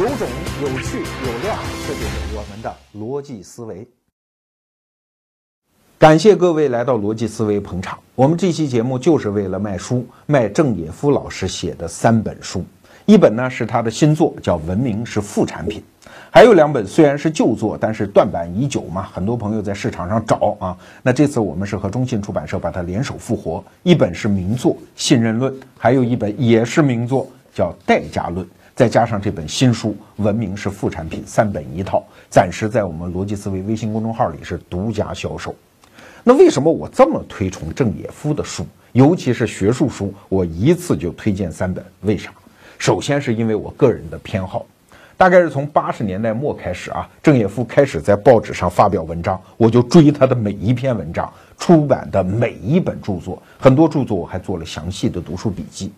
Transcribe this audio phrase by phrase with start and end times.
[0.00, 0.26] 有种、
[0.62, 1.54] 有趣、有料，
[1.86, 3.86] 这就是我们的逻辑思维。
[5.98, 7.98] 感谢各位来到逻辑思维捧场。
[8.14, 12.64] 我们这期节目就是为了卖书，卖郑也夫老师写的三本书。
[13.04, 15.78] 一本呢是他的新作，叫《文明是副产品》；
[16.30, 20.74] 还有两本虽然是旧作，但是断版已久嘛，很多朋友在市场上找啊。
[21.02, 28.46] 那这次我们是和中信出版社把它联手复活，一本是名作《信任论》，还有一本也是名作叫《代价论》。
[28.80, 35.54] 再加上这本新书《文明是副产品》，三本一套，暂时在我们逻辑思维微信公众号里是独家销售。
[36.24, 41.84] 那为什么我这么推崇郑也夫的书，尤其是学术书，我一次就推荐三本？
[42.00, 42.32] 为啥？
[42.78, 44.64] 首先是因为我个人的偏好，
[45.14, 55.92] 大概是从八十年代末开始啊，郑也夫开始在报纸上发表文章，我就追他的每一篇文章，出版的每一本著作，很多著作我还做了详细的读书笔记。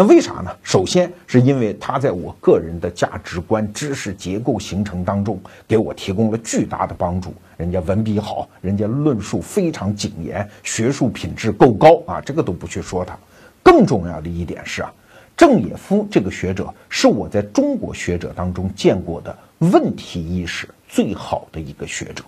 [0.00, 0.50] 那为啥呢？
[0.62, 7.34] 首先是因为他在我个人的价值观、知识结构形成当中，给我提供了巨大的帮助。
[7.58, 13.14] 人家文笔好，人家论述非常谨严，学术品质够高啊，这个都不去说他。
[13.62, 14.90] 更重要的一点是啊，
[15.36, 22.24] 郑也夫这个学者是我在中国学者当中见过的问题意识最好的一个学者。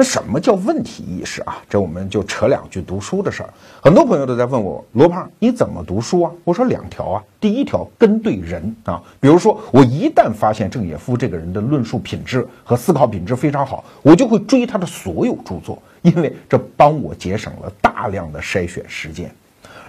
[0.00, 1.58] 那什么叫问题意识啊？
[1.68, 3.50] 这我们就扯两句读书的事儿。
[3.82, 6.32] 很多朋友都在问我，罗胖你怎么读书啊？
[6.42, 7.22] 我说两条啊。
[7.38, 19.30] 第一条跟对人啊，比如说我一旦发现郑也夫这个人的论述品质和思考品质非常好，我就会追他的所有著作，因为这帮我节省了大量的筛选时间。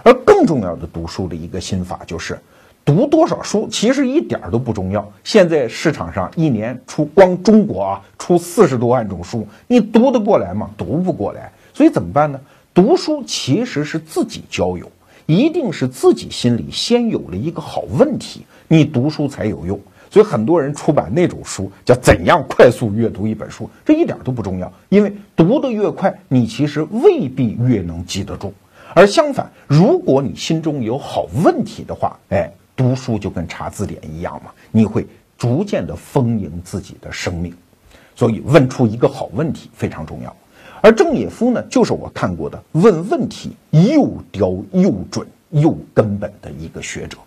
[0.02, 2.38] 而更重要的读书的一个心法就是。
[2.84, 5.12] 读多少书其实一点都不重要。
[5.22, 10.68] 现在市场上一年出光中国啊出四十多万种书，你读得过来吗？
[10.76, 11.52] 读不过来。
[11.72, 12.40] 所以怎么办呢？
[12.74, 14.90] 读书其实是自己交友，
[15.26, 19.78] 一定是自己心里先有了一个好问题，你读书才有用。
[20.10, 28.52] 所以很多人出版那种书叫怎样快速阅读一本书，这一点都不重要，因为读得越快，你其实未必越能记得住。
[28.94, 32.50] 而相反，如果你心中有好问题的话，哎。
[32.74, 35.06] 读书就跟查字典一样嘛，你会
[35.36, 37.54] 逐渐的丰盈自己的生命，
[38.14, 40.34] 所以问出一个好问题非常重要。
[40.80, 47.18] 而郑也夫呢，就是我看过的问问题又刁又准又根本的一个学者。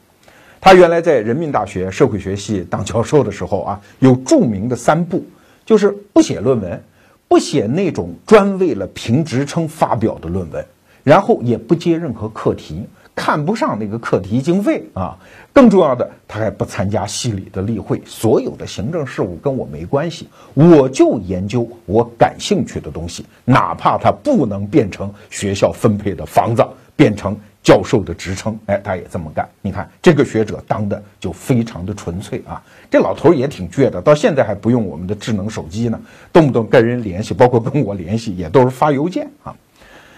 [0.59, 5.23] 他原来在人民大学社会学系当教授的时候啊，有著名的三不，
[5.66, 6.83] 就是不写论文，
[7.27, 10.66] 不写那种专为了评职称发表的论文，
[11.03, 12.83] 然后也不接任何课题。
[13.16, 15.18] 看不上那个课题经费啊，
[15.53, 26.62] 更重要的，他还不参加系里的例会，所有的行政事务跟我没关系，我就研究我感兴趣的东西，哪怕他不能变成学校分配的房子，
[26.98, 29.48] 变成教授的职称，哎，他也这么干。
[29.62, 32.62] 你看这个学者当的就非常的纯粹啊，
[32.92, 35.98] 这老头也挺倔的，到现在还不用我们的智能手机呢，
[36.34, 39.56] 动不动跟人联系，包括跟我联系也都是发邮件啊。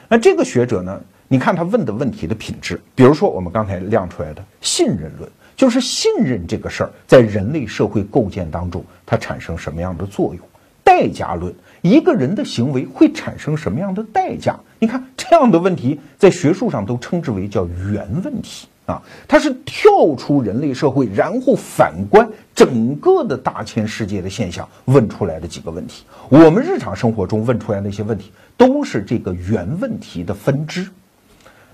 [0.09, 0.99] 那这个学者呢？
[1.29, 10.43] 你看他问的问题的品质，比如说我们刚才亮出来的信任论，就是信任这个事儿在人类社会构建当中它产生什么样的作用？
[10.85, 14.57] 代价论，一个人的行为会产生什么样的代价？
[14.79, 26.05] 你看这样的问题在学术上都称之为叫原问题啊，它是跳出人类社会，然后反观整个的大千世界的现象问出来的几个问题。
[26.29, 30.87] 我们日常生活中问出来那些问题，都是这个原问题的分支。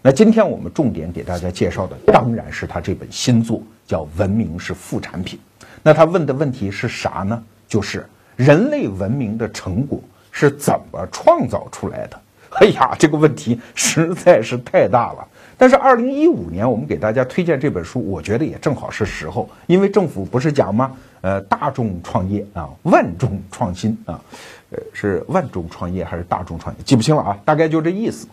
[0.05, 5.39] 那今天我们重点给大家介绍的，当然是他这本新作，叫《文明是副产品》。
[5.81, 7.41] 那他问的问题是啥呢？
[7.69, 8.05] 就是
[8.35, 9.97] 人类文明的成果
[10.29, 12.19] 是怎么创造出来的？
[12.59, 15.25] 哎呀，这个问题实在是太大了。
[15.57, 20.91] 但是二零一五年我们给大家推荐这本书，我觉得也正好是时候，因为政府不是讲吗？
[21.21, 24.19] 呃，大众创业啊，万众创新啊，
[24.71, 26.83] 呃，是万众创业还是大众创业？
[26.83, 28.27] 记不清了啊，大概就这意思。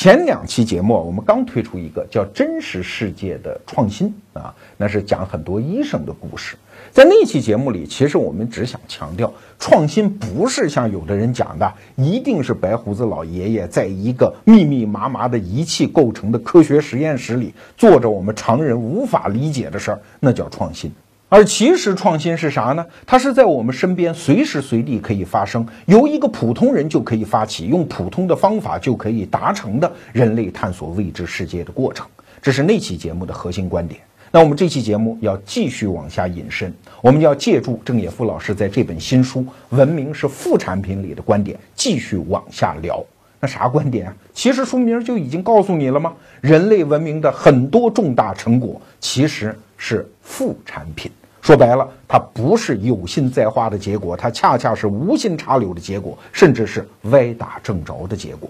[0.00, 4.08] 前两期节目，我们刚推出一个叫《真实世界的创新》
[4.40, 6.56] 啊，那是讲很多医生的故事。
[6.90, 20.90] 在那期节目里，其实我们只想强调，创新不是像有的人讲的，一定是白胡子老爷爷在一个密密麻麻的仪器构成的科学实验室里做着我们常人无法理解的事儿，那叫创新。
[21.30, 22.84] 而其实创新是啥呢？
[23.06, 32.04] 它是在我们身边随时随地可以发生，由一个普通人就可以发起，用普通的方法就可以达成的人类探索未知世界的过程。
[32.42, 34.00] 这是那期节目的核心观点。
[34.32, 39.40] 那我们这期节目要继续往下引申，我们要借助郑也夫老师在这本新书
[39.70, 43.00] 《文明是副产品》里的观点，继续往下聊。
[43.38, 44.14] 那啥观点啊？
[44.34, 46.12] 其实书名就已经告诉你了吗？
[46.40, 51.10] 人类文明的很多重大成果其实是副产品。
[51.40, 58.48] 说白了，它不是有心栽花的结果，它恰恰是无心插柳的结果，甚至是歪打正着的结果。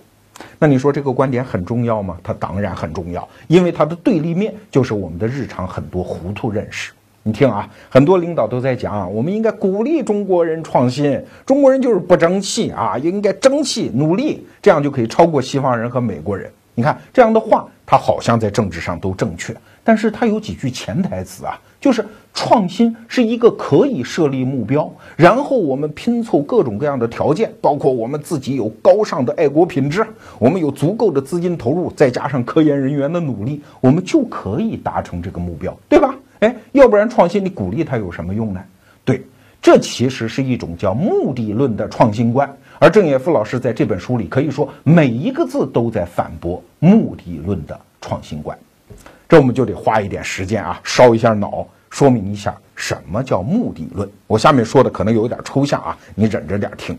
[0.59, 2.17] 那你说这个观点很重要吗？
[2.23, 6.93] 它当然很重要，因为它的对立面就是我们的日常很多糊涂认识。
[7.23, 16.51] 你听啊，很多领导都在讲，我们应该鼓励中国人创新，中国人就是不争气啊，应该争气努力，这样就可以超过西方人和美国人。
[16.75, 19.53] 你看这样的话，他好像在政治上都正确，
[19.83, 30.07] 但是他有几句潜台词啊，就是创新是一个可以设立目标，然后我们拼凑各种各样的条件，包括我们自己有高尚的爱国品质，
[30.39, 36.15] 我们有足够的资金投入，再加上科研人员的努力，我们就可以达成这个目标，对吧？
[36.39, 38.61] 哎，要不然创新你鼓励它有什么用呢？
[39.05, 39.21] 对，
[39.61, 42.57] 这其实是一种叫目的论的创新观。
[42.81, 48.59] 而郑也夫老师在这本书里可以说每一个字都在反驳目的论的创新观。
[49.29, 54.09] 这我们就得花一点时间啊，烧一下脑，说明一下什么叫目的论。
[54.27, 56.99] 我下面说的可能有点抽象啊，你忍着点听。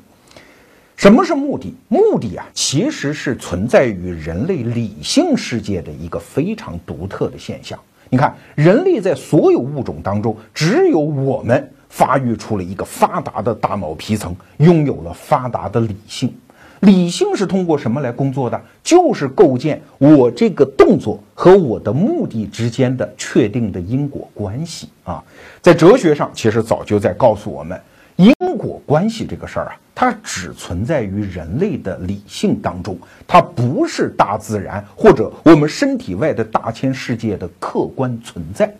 [0.96, 1.74] 什么是目的？
[1.88, 7.80] 目的啊，其实是存在于人类理性世界的一个非常独特的现象。
[8.12, 16.34] 你看，人类在所有物种当中，只有我们发育出了一个发达的大脑皮层，拥有了发达的理性。
[16.80, 18.60] 理性是通过什么来工作的？
[18.84, 25.24] 就是构建我这个动作和我的目的之间的确定的因果关系啊。
[25.62, 27.80] 在哲学上，其实早就在告诉我们。
[28.16, 32.98] 因果关系这个事儿啊，它只存在于人类的理性当中，
[33.28, 38.72] 它不是大自然或者我们身体外的大千世界的客观存在。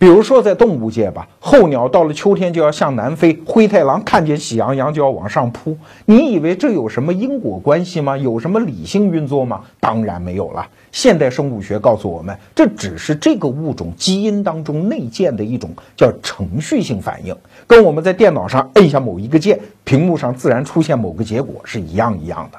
[0.00, 5.76] 比如说，在动物界吧，候鸟到了秋天就要向南飞，灰太狼看见喜羊羊就要往上扑。
[6.06, 8.16] 你以为这有什么因果关系吗？
[8.16, 9.60] 有什么理性运作吗？
[9.78, 10.66] 当然没有了。
[10.90, 17.36] 现代生物学告诉我们，这只是这个物种基因当中内建的一种叫程序性反应，
[17.66, 22.58] 跟我们在电脑上摁下某一个键，屏幕上自然出现某个结果是一样一样的。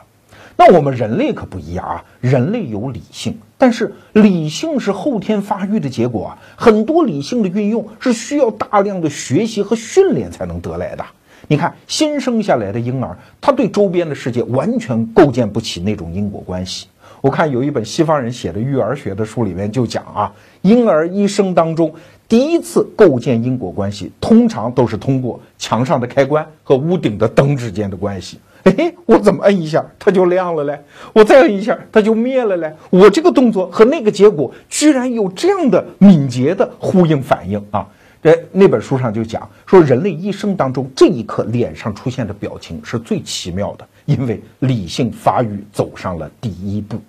[0.56, 3.36] 那我们人类可不一样啊，人类有理性。
[3.62, 11.06] 但是理性是后天发育的结果啊，很多理性的运用是需要大量的学习和训练才能得来的。
[11.48, 16.88] 你看，新生下来的婴儿，他对周边的世界完全构建不起那种因果关系。
[17.22, 21.94] 我看有一本西方人写的育儿学的书里面就讲啊，婴儿一生当中
[22.28, 28.40] 第一次构建因果关系，通常都是通过墙上的开关和屋顶的灯之间的关系。
[28.63, 30.80] 哎，我怎么摁一下它就亮了嘞？
[31.13, 32.72] 我再摁一下它就灭了嘞？
[32.90, 37.88] 我这个动作和那个结果居然有这样的敏捷的呼应反应啊！
[38.24, 47.02] 这那本书上就讲说，人类一生当中这一刻脸上出现的表情是最奇妙的，因为理性发育走上了第一步。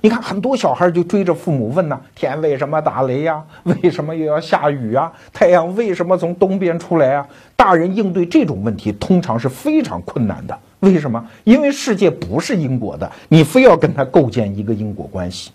[0.00, 3.42] 你看，很多小孩就追着父母问呐：“天为什么打雷呀？
[3.82, 5.12] 为什么又要下雨啊？
[5.34, 10.58] 太阳为什么从东边出来啊？”大人应对这种问题通常是非常困难的。
[10.84, 11.26] 为什么？
[11.44, 15.50] 因为世界不是因果的，你非要跟他构建一个因果关系。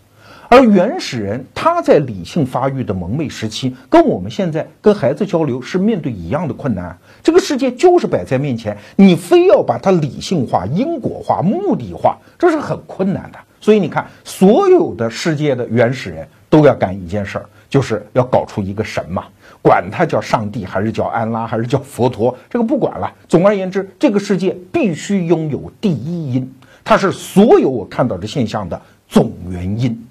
[0.50, 6.98] 而原始人他在理性发育的蒙昧时期，跟我们现在跟孩子交流是面对一样的困难。
[7.22, 13.38] 这个世界就是摆在面前，你非要把它理性化、因果化、目的化，这是很困难的。
[13.62, 19.26] 所以你看，所有的世界的原始人都要干一件事儿，就是要搞出一个神嘛，
[19.62, 23.12] 管他叫上帝还是叫安拉还是叫佛陀，这个不管了。
[23.28, 30.06] 总而言之，这个世界必须拥有第一因，它是所有我看到的现象的总原因。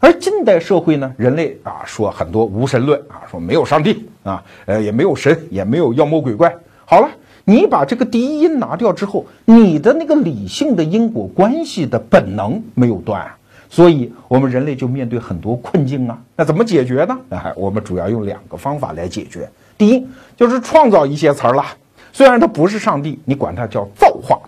[0.00, 6.54] 而近代社会呢，人类啊说很多无神论啊，说没有上帝啊，呃也没有神，也没有妖魔鬼怪。
[6.84, 7.08] 好了。
[7.44, 13.26] 你把这个第一因拿掉之后，你的那个理性的因果关系的本能没有断，
[13.70, 16.18] 所以我们人类就面对很多困境啊。
[16.36, 17.18] 那怎么解决呢？
[17.30, 19.48] 哎，我们主要用两个方法来解决。
[19.76, 20.06] 第一
[20.36, 21.64] 就是创造一些词儿了，
[22.12, 24.38] 虽然它不是上帝，你管它叫造化，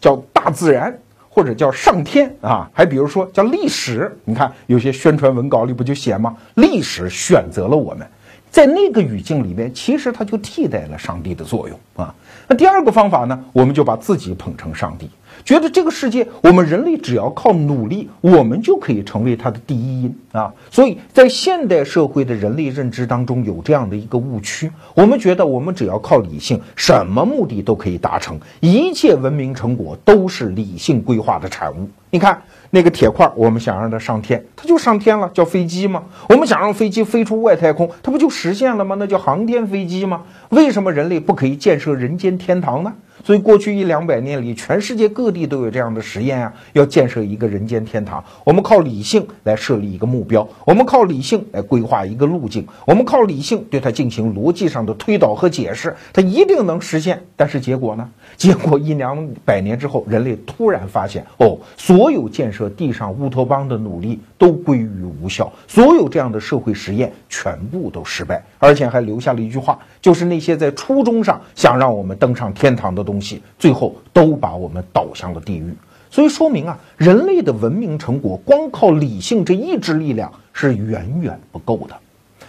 [0.00, 0.96] 叫大自然，
[1.28, 2.70] 或者叫上天啊。
[2.72, 6.36] 还比如说叫历史，你看有些宣传文稿里不就写吗？
[6.54, 8.06] 历史选择了我们。
[8.50, 12.12] 在那个语境里面，其实它就替代了上帝的作用啊。
[12.48, 15.08] 那第二个方法呢，我们就把自己捧成上帝，
[15.44, 20.52] 觉得这个世界我们人类只要靠努力，我们就可以成为它的第一因啊。
[20.70, 31.88] 所以在现代社会的人类认知当中，有这样的一个误区：我们觉得我们只要靠理性，什么目的都可以达成，一切文明成果都是理性规划的产物。
[32.10, 32.42] 你看。
[32.72, 36.04] 那个铁块，我们想让它上天，它就上天了，叫飞机吗？
[36.28, 38.94] 我们想让飞机飞出外太空，它不就实现了吗？
[38.96, 40.22] 那叫航天飞机吗？
[40.50, 42.92] 为什么人类不可以建设人间天堂呢？
[43.24, 48.24] 所以过去一两百年里，全世界各地都有这样的实验啊，要建设一个人间天堂。
[48.44, 57.22] 我们靠理性来设立一个目标，我们靠理性来规划一个路径，我们靠理性对它进行逻辑上的推导和解释，它一定能实现。
[57.36, 58.08] 但是结果呢？
[58.36, 75.74] 结果一两百年之后，人类突然发现，哦，所有建设地上乌托邦的努力都归于无效，所有这样的社会实验全部都失败，而且还留下了一句话，就是那些在初衷上想让我们登上天堂的东西，最后都把我们导向了地狱。
[76.10, 81.94] 所以说明啊，人类的文明成果光靠理性这一支力量是远远不够的。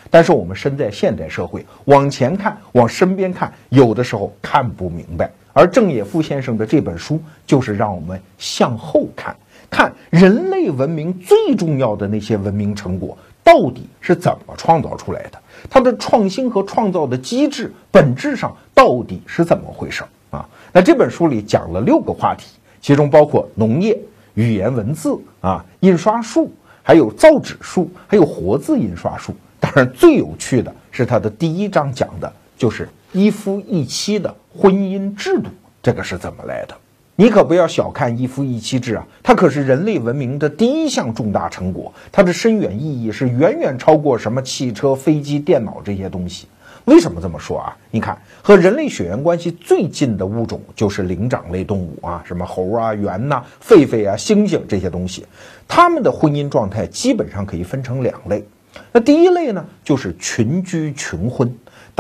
[0.09, 5.29] 但是我们身在现代社会，往前看，往身边看，有的时候看不明白。
[5.53, 9.35] 而郑也夫先生的这本书，就是让我们向后看，
[9.69, 15.39] 看人类文明最重要的那些文明成果到底是怎么创造出来的，
[15.69, 20.47] 它的创新和创造的机制本质上到底是怎么回事啊？
[20.71, 22.45] 那这本书里讲了六个话题，
[22.79, 23.97] 其中包括农业、
[24.35, 26.49] 语言文字啊、印刷术，
[26.81, 29.35] 还有造纸术，还有活字印刷术。
[29.59, 34.35] 当然，最有趣的是它的第一章讲的就是一夫一妻的。
[34.53, 35.49] 婚姻制度
[35.81, 36.75] 这个是怎么来的？
[37.15, 46.47] 你可不要小看一夫一妻制啊，它可是人类文明的第一项重大成果，它的深远意义是远远超过什么汽车、飞机、电脑这些东西。
[46.83, 47.77] 为什么这么说啊？
[47.91, 55.25] 你看，和人类血缘关系最近的物种就是灵长类动物啊，什么猴啊、猿呐、狒狒啊、猩猩这些东西，
[55.67, 58.43] 它们的婚姻状态基本上可以分成两类。
[58.91, 61.49] 那第一类呢，就是群居群婚。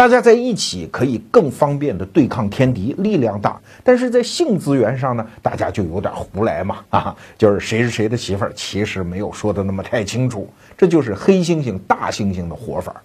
[0.01, 3.61] 大家在一起可以更方便的对抗天敌，力量大。
[3.83, 10.51] 但是在性资源上呢，大家就有点胡来嘛， 啊，就是谁是谁的媳妇儿，其实没有说的那么太清楚。
[10.75, 12.99] 这就是黑猩猩、大猩猩的活法。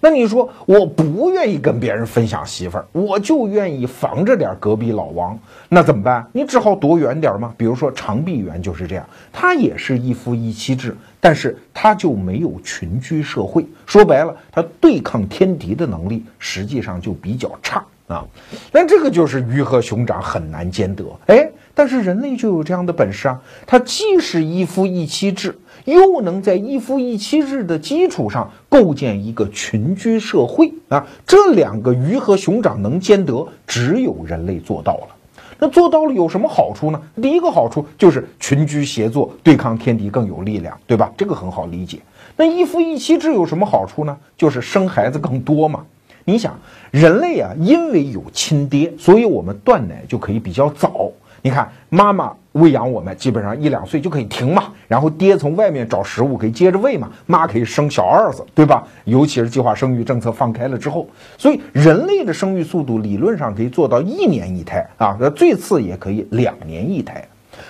[0.00, 5.38] 那你说我不愿意跟别人分享媳妇儿，我就愿意防着点隔壁老王，
[5.68, 6.26] 那怎么办？
[6.32, 7.52] 你只好躲远点嘛。
[7.58, 13.66] 比如说长臂猿就是这样，他也是一夫一妻制，但是他就没有群居社会。
[13.86, 18.26] 说白了，他对抗天敌的能力实际上就比较差啊。
[18.70, 25.58] 但这个就是鱼和熊掌很难兼得，哎，但是人类就有这样的本事啊，他既是一夫一妻制。
[25.84, 35.16] 又能在一夫一妻制的基础上构建一个群居社会啊，这两个鱼和熊掌能兼得，只有人类做到了。
[35.58, 37.00] 那做到了有什么好处呢？
[37.20, 41.12] 第一个好处就是群居协作，对抗天敌更有力量，对吧？
[41.16, 41.98] 这个很好理解。
[42.36, 44.16] 那一夫一妻制有什么好处呢？
[44.36, 45.84] 就是生孩子更多嘛。
[46.24, 46.56] 你想，
[46.90, 51.10] 人类啊，因为有亲爹，所以我们断奶就可以比较早。
[51.48, 58.86] 你看，妈妈喂养我们，基本上一两岁就可以停嘛，然后爹从外面找食物，可以接着喂嘛，妈可以生小儿子，对吧？
[59.04, 67.26] 尤其是计划生育政策放开了之后，所以人类的生育速度理论上可以做到一年一胎啊，最次也可以两年一胎。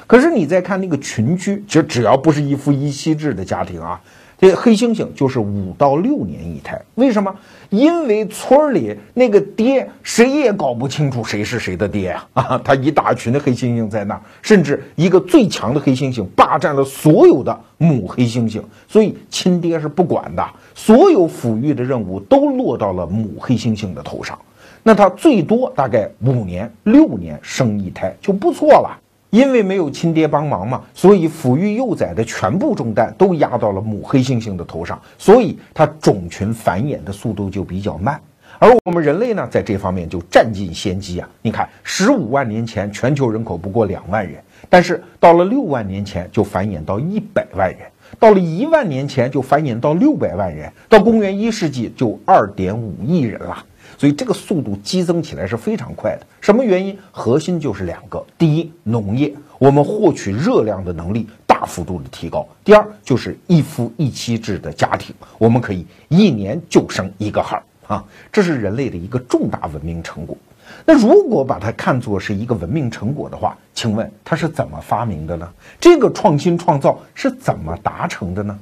[0.08, 4.00] 可是你再看那个群居，就只要不是一夫一妻制的家庭啊。
[4.40, 7.34] 这黑猩猩就是五到六年一胎，为什么？
[7.70, 12.26] 因为村里那个爹谁也搞不清楚谁是谁的爹呀！
[12.34, 24.38] 啊， 他一大群的黑猩猩在那儿，甚至一个最强的黑猩猩霸占了所有的母黑猩猩，所以亲爹是不管的，所有抚育的任务都落到了母黑猩猩的头上。
[24.84, 28.96] 那他最多大概五年、六年生一胎就不错了。
[29.30, 38.18] 因为没有亲爹帮忙嘛，所以抚育幼崽的全部重担都压到了母黑猩猩的头上，所以它种群繁衍的速度就比较慢。
[38.58, 41.28] 而我们人类呢，在这方面就占尽先机啊！
[41.42, 47.80] 你看，十五万年前全球人口不过两万人，但是到了六万年前就繁衍到一百万人，
[48.18, 53.64] 到了一万年前就繁衍到六百万人，到公元一世纪就二点五亿人了。
[53.98, 56.26] 所以这个速度激增起来是非常快的。
[56.40, 56.96] 什么原因？
[57.10, 70.36] 核心就是两个：第一，农业，我们获取热量的能力大幅度的提高；第二，就是一夫一妻制的家庭，我们可以一年就生一个孩儿啊，这是人类的一个重大文明成果。
[70.84, 75.48] 那如果把它看作是一个文明成果的话，请问它是怎么发明的呢？
[75.80, 78.56] 这个创新创造是怎么达成的呢？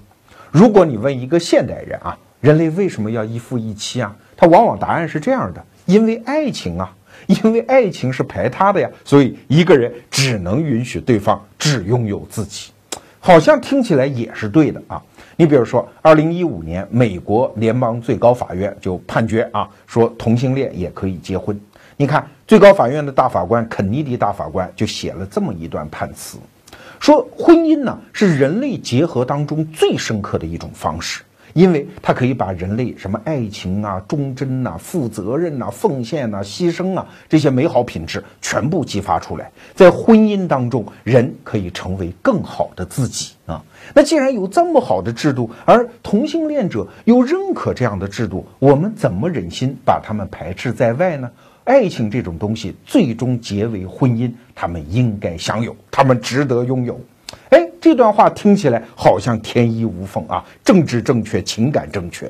[0.50, 4.16] 如果你问一个现代人啊，人类为什么要一夫一妻啊？
[4.36, 6.94] 他往往答案是这样的：因为爱情啊，
[7.26, 12.70] 因为爱情是排他的呀，所以一个人只能允许对方只拥有自己。
[13.18, 15.02] 好像听起来也是对的啊。
[15.36, 21.58] 你比如说，二零一五年，美国联邦最高法院就判决啊，说同性恋也可以结婚。
[21.96, 26.38] 你看，最高法院的大法官肯尼迪大法官就写了这么一段判词，
[27.00, 31.22] 说婚姻呢是人类结合当中最深刻的一种方式。
[31.56, 43.64] 因为它可以把人类什么爱情啊、忠贞呐、负责任呐、奉献呐、牺牲啊这些美好品质全部激发出来，在婚姻当中，人可以成为更好的自己啊。
[43.94, 51.30] 那既然有这么好的制度，而同性恋者又认可这样的制度，我们怎么忍心把他们排斥在外呢？
[51.64, 57.00] 爱情这种东西最终结为婚姻，他们应该享有，他们值得拥有。
[57.48, 62.28] 哎，这段话听起来好像天衣无缝啊，政治正确，情感正确。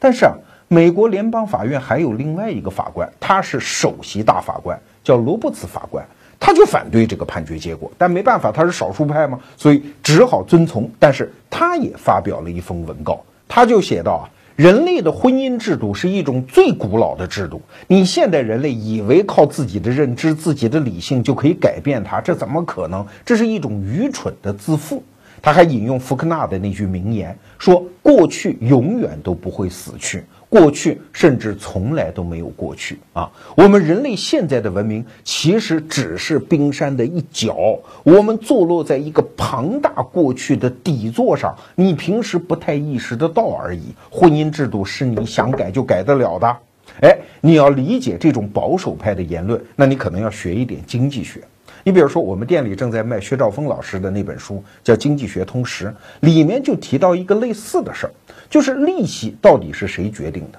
[0.00, 0.32] 但是啊，
[0.66, 6.04] 美国联邦法院还有另外一个法官，他是首席大法官，叫罗伯茨法官，
[6.40, 7.88] 他就反对这个判决结果。
[7.96, 10.90] 但没办法，他是少数派嘛，所以只好遵从。
[10.98, 14.26] 但是他也发表了一封文告，他就写道啊。
[14.56, 17.60] 人类的婚姻制度是一种最古老的制度。
[17.88, 23.06] 你现代人类以为靠自己的认知、自己的理性就可以改变它，这怎么可能？
[23.22, 25.04] 这是一种愚蠢的自负。
[25.42, 33.30] 他还引用福克纳的那句名言，说：“过去永远都不会死去。”过去甚至从来都没有过去啊！
[33.56, 43.94] 我们人类现在的文明其实只是冰山的一角，我们坐落在一个庞大过去的底座上，你平时不太意识得到而已。
[44.10, 46.56] 婚姻制度是你想改就改得了的。
[47.02, 51.42] 哎，你要理解这种保守派的言论，那你可能要学一点经济学。
[51.84, 55.86] 你比如说，我们店里正在卖薛兆丰老师的那本书，叫《经济学通识》，
[56.20, 58.12] 里面就提到一个类似的事儿。
[58.48, 60.58] 就是利息到底是谁决定的？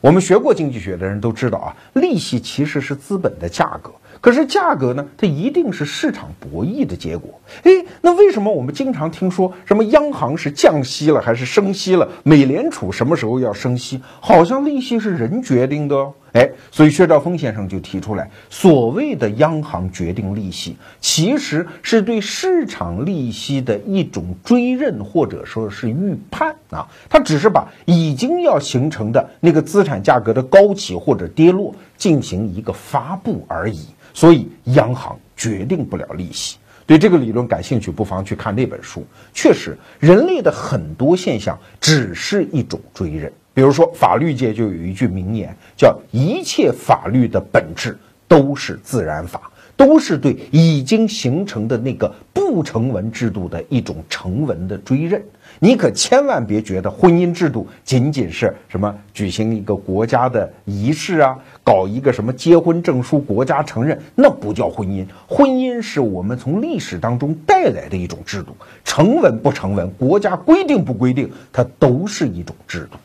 [0.00, 3.90] 我们学过经济学的人都知道啊，利息其实是资本的价格。
[4.20, 7.40] 可是价格呢，它一定是市场博弈的结果。
[7.62, 12.06] 诶，那为什么我们经常听说什么央行是降息了还是升息了？
[12.22, 14.00] 美联储什么时候要升息？
[14.20, 16.12] 好像利息是人决定的哦。
[16.32, 26.86] 哎，所以薛兆丰先生就提出来，所谓的央行决定利息，其实是对市场利息的一种追认或者说是预判啊。
[27.08, 33.80] 他只是把已经要形成的那个资产价格的高起或者跌落进行一个发布而已。
[34.12, 36.56] 所以央行决定不了利息。
[36.84, 39.06] 对这个理论感兴趣，不妨去看那本书。
[39.32, 43.32] 确实，人类的很多现象只是一种追认。
[43.52, 47.96] 比如说，法律界就有一句名言，叫“一切法律的本质
[48.28, 55.22] 都是自然法”，都是对已经形成的那个不成文制度的一种成文的追认。
[55.58, 65.04] 你可千万别觉得婚姻制度仅仅是什么举行一个国家的仪式啊，搞一个什么结婚证书，国家承认，那不叫婚姻。
[65.26, 72.96] 婚姻是我们从历史当中带来的一种制度，成文不成文，国家规定不规定，它都是一种制度。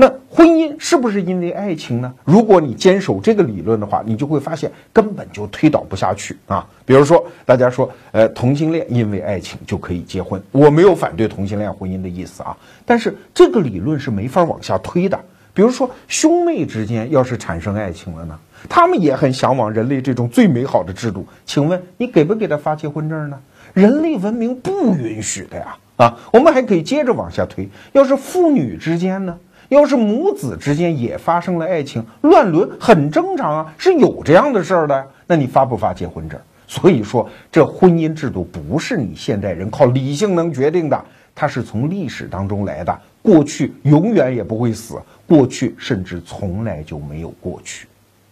[0.00, 2.14] 那婚姻是不是因为爱情呢？
[2.24, 6.64] 如果你坚守这个理论的话，你就会发现根本就推导不下去啊。
[6.86, 12.56] 比如说，大家说，呃，同性恋因为爱情就可以结婚，我没有反对同性恋婚姻的意思啊，
[12.86, 15.18] 但是这个理论是没法往下推的。
[15.52, 23.36] 比如说，兄妹之间要是产生爱情了呢，他们也很向往人类这种最美好的制度，请问你给不给他发结婚证呢？
[23.74, 25.76] 人类文明不允许的呀。
[25.96, 29.36] 啊，我们还可以接着往下推，要是父女之间呢？
[29.68, 35.06] 要是母子之间也发生了爱情，乱伦很正常啊，是有这样的事儿的。
[35.26, 36.40] 那你发不发结婚证？
[36.66, 41.04] 所以说，这婚姻制度不是你现代人靠理性能决定的，
[41.34, 42.98] 它是从历史当中来的。
[43.22, 47.86] 过去永远也不会死，过去甚至从来就没有过去。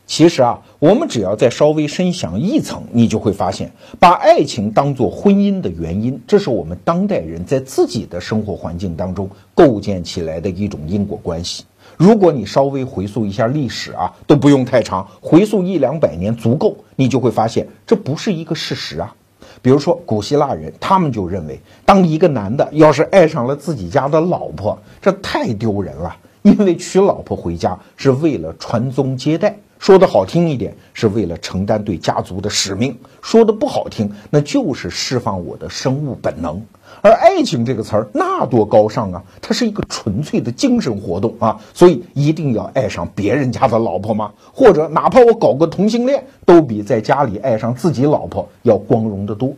[0.07, 11.64] 其实啊，我们只要再稍微深想一层，你就会发现，把爱情当做婚姻的原因，这是我们当代人在自己的生活环境当中构建起来的一种因果关系。
[11.97, 19.12] 如果你稍微回溯一下历史啊，都不用太长，回溯一两百年足够，你就会发现这不是一个事实啊。
[19.61, 29.59] 比如说古希腊人，他们就认为，当一个男的要是爱上了自己家的老婆，这太丢人了，因为娶老婆回家是为了传宗接代。
[29.79, 36.61] 说的好听一点，是为了承担对家族的使命；说的不好听，那就是释放我的生物本能。
[37.03, 39.23] 而爱情这个词儿，那多高尚啊！
[39.43, 41.61] 它是一个纯粹的精神活动啊！
[41.75, 44.33] 所以一定要爱上别人家的老婆吗？
[44.53, 49.53] 或者哪怕我搞个同性恋，都比在家里爱上自己老婆要光荣得多。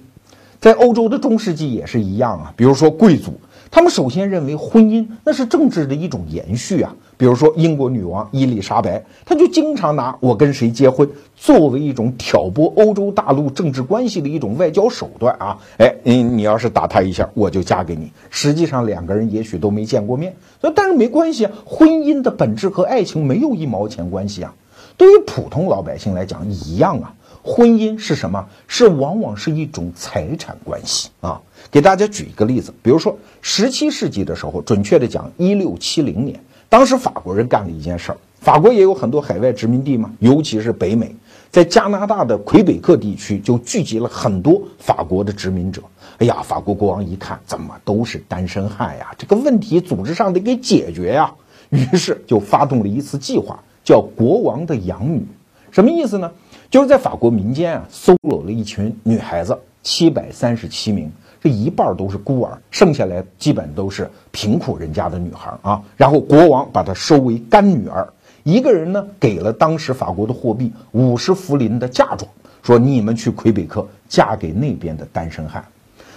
[0.60, 3.38] 在欧洲的中世纪也是一样啊，比如说贵族。
[3.70, 15.58] 他们首先认为婚姻那是政治的一种延续啊，比如说英国女王伊丽莎白，她就经常拿我跟谁结婚作为一种挑拨欧洲大陆政治关系的一种外交手段啊。
[15.78, 18.10] 哎，你你要是打他一下，我就嫁给你。
[18.30, 20.34] 实际上两个人也许都没见过面，
[20.74, 24.54] 但是没关系啊，婚姻的本质和爱情没有一毛钱关系啊。
[24.96, 27.14] 对于普通老百姓来讲，一样啊。
[27.40, 28.44] 婚姻是什么？
[28.66, 31.40] 是往往是一种财产关系啊。
[31.70, 38.18] 给大家举一个例子，比如说十七世纪的时候，准确的讲，一六七零年，当时法国人干了一件事儿。
[38.40, 41.14] 法国也有很多海外殖民地嘛，尤其是北美，
[41.50, 45.82] 在加拿大的魁北克地区就聚集了很多法国的殖民者。
[46.18, 49.12] 哎呀，法国国王一看，怎么都是单身汉呀？
[49.18, 51.34] 这个问题组织上得给解决呀。
[51.70, 55.22] 于是就发动了一次计划，叫“国王的养女”。
[55.70, 56.30] 什么意思呢？
[56.70, 61.10] 就是在法国民间啊，搜罗了一群女孩子，七百三十七名。
[61.48, 65.80] 这一半都是孤儿，剩下来基本都是贫苦人家的女孩啊。
[65.96, 68.06] 然后国王把她收为干女儿，
[68.42, 72.30] 一个人呢给了当时法国的货币五十福林的嫁妆，
[72.62, 75.64] 说你们去魁北克嫁给那边的单身汉。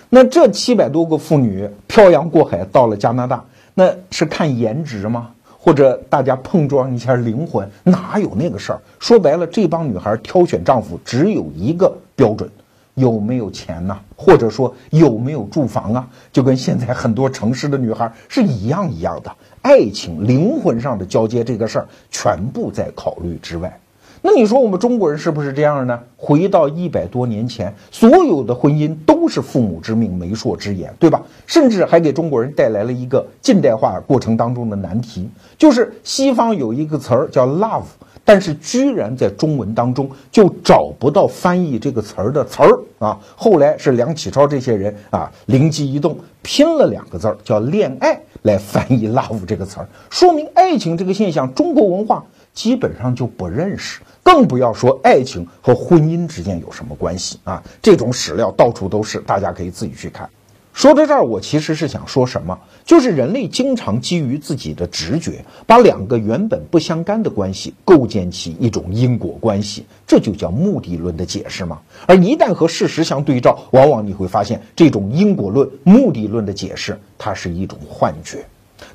[0.10, 5.30] 那这七百多个妇女漂洋过海到了加拿大，那是看颜值吗？
[5.58, 7.70] 或者大家碰撞一下灵魂？
[7.86, 8.82] 哪有那个事儿？
[9.00, 12.50] 说白了，这帮女孩挑选丈夫只有一个标准。
[12.96, 13.98] 有没有钱呢？
[14.16, 16.08] 或者说有没有住房啊？
[16.32, 19.32] 就跟现在很多城市的女孩是一样一样的。
[19.62, 23.80] 爱情、灵魂上的交接这个事儿，全部在考虑之外。
[24.24, 26.00] 那你说我们中国人是不是这样呢？
[26.16, 31.22] 回到一百多年前，所有的婚姻都是父母之命、媒妁之言，对吧？
[31.48, 35.28] 甚至还给中国人带来了一个近代化过程当中的难题，
[35.58, 37.86] 就是西方有一个词儿叫 love。
[38.24, 43.20] 但是居然在中文当中就找不到翻译这个词儿的词儿啊！
[43.36, 57.62] 后来是梁启超这些人啊灵机一动，拼了两个字儿叫“恋爱”来翻译 “love” 这个词儿，说明爱情这个现象中国文化基本上就不认识，更不要说爱情和婚姻之间有什么关系啊！
[57.82, 60.30] 这种史料到处都是，大家可以自己去看。
[60.74, 71.80] 说到这儿，我其实是想说什么，就是人类经常基于自己的直觉，把两个原本不相干的关系构建起一种因果关系，这就叫目的论的解释嘛。
[72.08, 78.44] 而一旦和事实相对照，往往你会发现，这种因果论、目的论的解释，它是一种幻觉。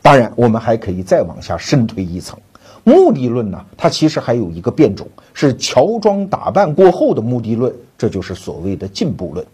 [0.00, 2.38] 当然，我们还可以再往下深推一层，
[2.84, 9.46] 目的论呢，它其实还有一个变种，是乔装打扮过后的目的论，这就是所谓的进步论。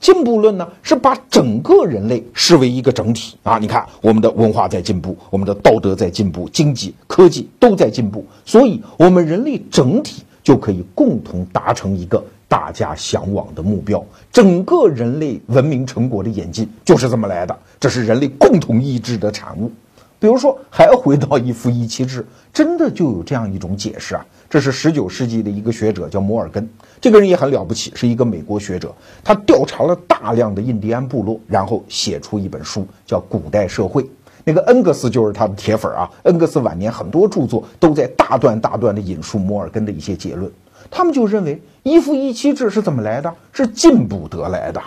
[0.00, 3.58] 进步论呢，是把整个人类视为一个整体啊！
[3.58, 14.02] 你看，我们的文化在进步，我们的道德在进步，经济、科技都在进步，所以，我们人类整体就可以共同达成一个大家向往的目标。
[14.32, 19.70] 整个人类文明成果的演进就是这么来的，这是人类共同意志的产物。
[20.18, 24.24] 比如说，还回到一夫一妻制，真的就有这样一种解释啊！
[24.50, 26.68] 这是十九世纪的一个学者叫摩尔根。
[27.00, 28.92] 这个人也很了不起，是一个美国学者。
[29.22, 34.02] 他调查了大量的印第安部落，然后写出一本书，叫《古代社会》。
[34.42, 36.10] 那个恩格斯就是他的铁粉啊。
[36.24, 40.50] 恩格斯晚年很多著作都在大段大段的引述摩尔根的一些结论。
[40.90, 43.32] 他们就认为一夫一妻制是怎么来的？
[43.52, 44.82] 是进步得来的。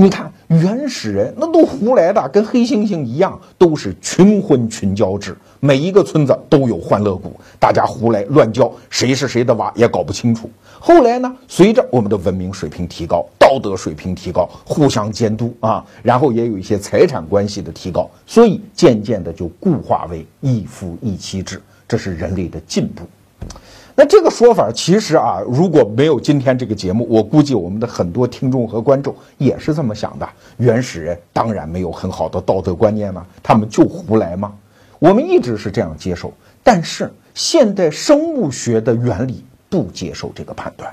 [0.00, 10.48] 你看原始人那都胡来的，跟黑猩猩一样，都是群婚群交制，每一个村子都有欢乐谷，大家胡来乱交，谁是谁的娃也搞不清楚。
[10.78, 23.02] 后来呢，随着我们的文明水平提高，道德水平提高，互相监督啊，然后也有一些财产关系的提高，所以渐渐的就固化为一夫一妻制，这是人类的进步。
[24.00, 30.28] 那这个说法其实啊，如果没有今天这个节目，我估计我们的很多听众和观众也是这么想的。
[30.58, 34.54] 原始人当然没有很好的道德观念嘛，他们就胡来嘛。
[35.00, 36.32] 我们一直是这样接受，
[36.62, 40.88] 但是现代生物学的原理不接受这个判断。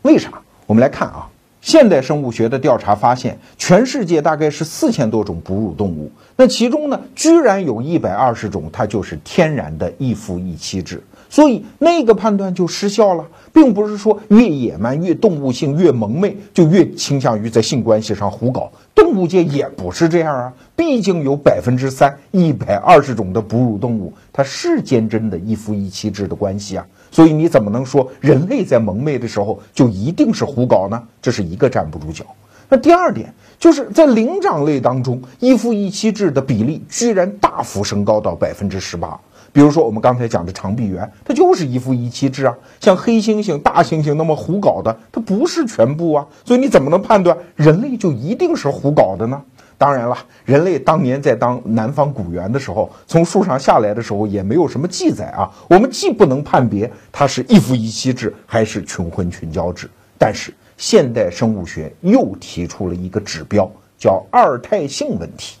[0.00, 0.32] 为啥？
[0.64, 1.28] 我们来看啊，
[1.60, 11.02] 现代生物学的调查发现，全世界大概是四千多种哺乳动物，那其中呢，居然有一百二十种，它就是天然的一夫一妻制。
[11.30, 18.70] 所以那个判断就失效了，并不是说越野蛮、越动物性、越蒙昧就越倾向于在性关系上胡搞。
[18.94, 26.84] 动物界也不是这样啊，毕竟有百分之三、一百二十种的哺乳动物，它是坚贞的一夫一妻制的关系啊。
[27.12, 31.00] 所以你怎么能说人类在蒙昧的时候就一定是胡搞呢？
[31.22, 32.24] 这是一个站不住脚。
[32.68, 39.18] 那第二点就是在灵长类当中，一夫一妻制的比例居然大幅升高到百分之十八。
[39.52, 42.54] 比如说，我们刚才讲的长臂猿，它就是一夫一妻制啊。
[42.80, 46.26] 像黑猩猩、大猩猩那么胡搞的，它不是全部啊。
[46.44, 49.42] 所以你怎么能判断人类就一定是胡搞的呢？
[49.76, 55.50] 当然了，人类当年在当南方古猿的时候，从树上下来的时候也没有什么记载啊。
[55.68, 65.56] 我们既不能判别它是一夫一妻制还是群婚群交制，但是现代生物学又提出了一个指标，叫二态性问题。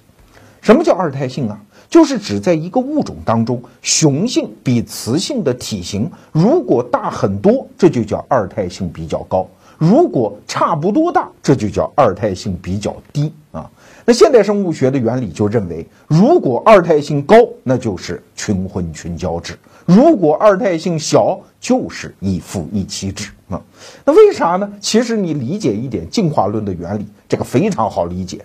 [0.60, 1.58] 什么叫二态性啊？
[1.90, 9.44] 就是指在一个物种当中，雄性比雌性的体型如果大很多，这就叫二态性比较高；
[9.76, 13.68] 如果差不多大，这就叫二态性比较低啊。
[14.06, 23.60] 那现代生物学的原理就认为，如果二态性高，那就是群婚群交制；如果二态性小，就是一夫一妻制啊。
[24.04, 24.72] 那为啥呢？
[24.80, 28.44] 其实你理解一点进化论的原理，这个非常好理解。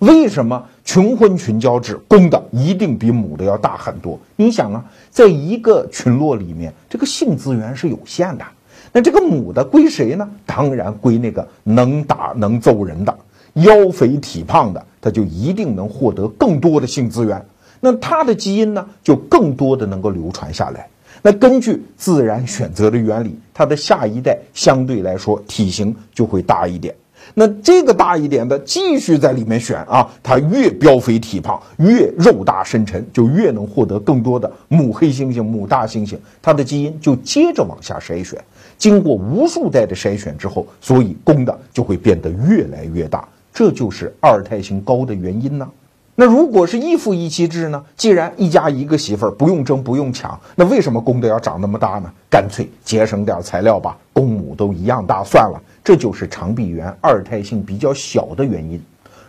[0.00, 4.18] 为什么群婚群交制公的一定比母的要大很多？
[4.34, 8.44] 你想啊，在一个群落里面，这个性资源是有限的，
[8.90, 10.28] 那这个母的归谁呢？
[10.44, 13.16] 当然归那个能打能揍人的、
[13.52, 17.40] 腰肥体胖的，他就一定能获得更多的性资源。
[17.78, 20.88] 那他的基因呢，就更多的能够流传下来。
[21.22, 26.92] 那根据自然选择的原理，他的下一代相对来说体型就会大一点。
[27.34, 38.42] 那这个大一点的继续在里面选啊，它越膘肥体胖，越肉大深沉，就越能获得更多的母黑猩猩、母大猩猩，它的基因就接着往下筛选。
[38.76, 45.68] 经过无数代的筛选之后，所以公的就会变得越来越大，这就是二胎性高的原因呢。
[46.16, 47.82] 那如果是一夫一妻制呢？
[47.96, 52.10] 既然一家一个媳妇儿，不用争不用抢，那为什么公的要长那么大呢？
[52.28, 55.58] 干脆节省点材料吧，公母都一样大算了。
[55.82, 58.80] 这就是长臂猿二胎性比较小的原因。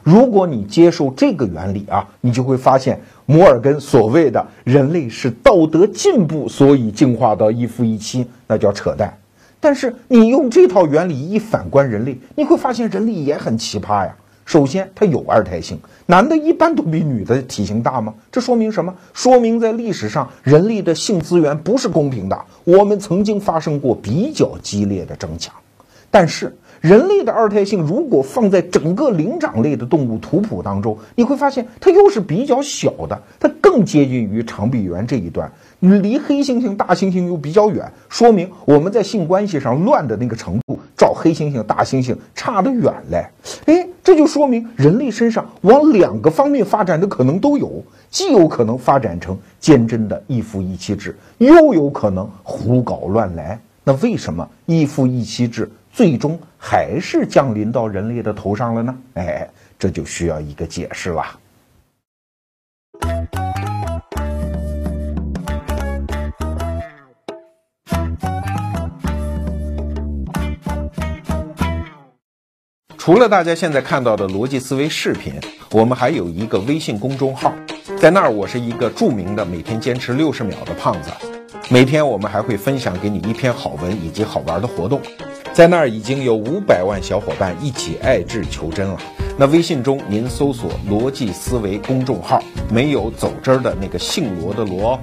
[0.03, 9.15] 如果你接受这个原理啊，你就会发现摩尔根所谓的人类是道德进步，所以进化到一夫一妻，那叫扯淡。
[9.59, 14.15] 但是你用这套原理一反观人类，你会发现人类也很奇葩呀。
[14.43, 18.11] 首先，它有二胎性，男的一般都比女的体型大吗？
[18.31, 18.93] 这说明什么？
[19.13, 25.53] 说明在历史上人类的性资源不是公平的，我们曾经发生过比较激烈的争抢。
[26.11, 43.25] 但是，人类的二胎性如果放在整个灵长类的动物图谱当中，你会发现它又是比较小的，它更接近于长臂猿这一端，离黑猩猩、大猩猩又比较远，说明我们在性关系上乱的那个程度，照黑猩猩、大猩猩差得远嘞。
[43.67, 53.57] 哎，这就说明人类身上往两个方面发展的可能都有，既有可能发展成坚贞的一夫一妻制，又有可能胡搞乱来。
[53.83, 55.71] 那为什么一夫一妻制？
[55.93, 58.95] 最终还是降临到人类的头上了呢？
[59.15, 61.25] 哎，这就需要一个解释了。
[72.97, 75.33] 除了大家现在看到的逻辑思维视频，
[75.71, 77.51] 我们还有一个微信公众号，
[77.99, 81.09] 在那儿我是一个著名的每天坚持六十秒的胖子，
[81.69, 85.01] 每天我们还会分享给你一篇好文以及好玩的活动。
[85.53, 88.97] 在那儿已经有五百万小伙伴一起爱智求真了。
[89.37, 94.97] 那微信中您搜索“逻辑思维”公众号，没有走之儿的那个姓罗的罗。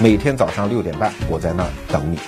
[0.00, 2.18] 每天早上六点半，我在那儿等你。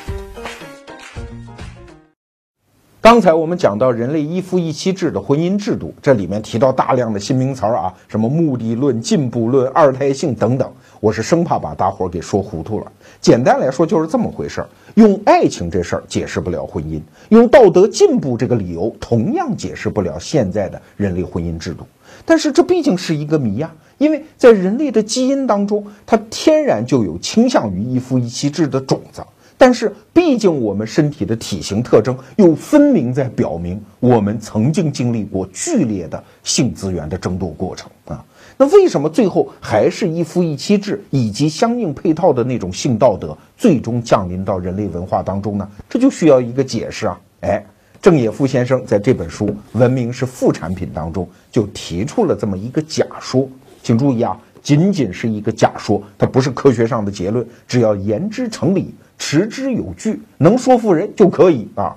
[3.00, 12.90] 刚才我们讲到人类一夫一妻制的婚姻制度，这里面提到大量的新名词啊，什么目的论、进步论、二胎性等等，我是生怕把大伙儿给说糊涂了。
[13.24, 21.86] 简单来说就是这么回事儿，用爱情这事儿解释不了婚姻，用道德进步这个理由同样解释不了现在的人类婚姻制度。
[22.26, 29.24] 但是这毕竟是一个谜呀，因为在人类的基因当中，它天然就有倾向于一夫一妻制的种子。
[29.56, 38.22] 但是，毕竟我们身体的体型特征又分明在表明，我们曾经经历过剧烈的性资源的争夺过程啊。
[38.56, 45.68] 那为什么最后还是一夫一妻制以及相应配套的那种性道德最终降临到人类文化当中呢？
[45.88, 47.20] 这就需要一个解释啊。
[47.40, 47.64] 哎，
[48.00, 53.48] 郑也夫先生在这本书《文明是副产品》当中就提出了这么一个假说，
[53.82, 58.94] 请注意啊，仅仅是一个假说，它不是科学上的结论，只要言之成理。
[59.16, 61.94] 持之有据，能说服人就可以啊。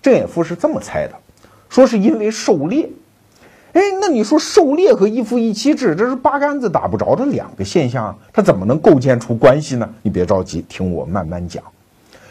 [0.00, 1.14] 郑也夫是这么猜的，
[1.68, 2.88] 说是因为狩猎。
[3.72, 9.88] 哎，那你说狩猎和一夫一妻制，这是八竿子打不着的两个现象，它怎么能构建出关系呢？
[10.02, 11.62] 你别着急，听我慢慢讲。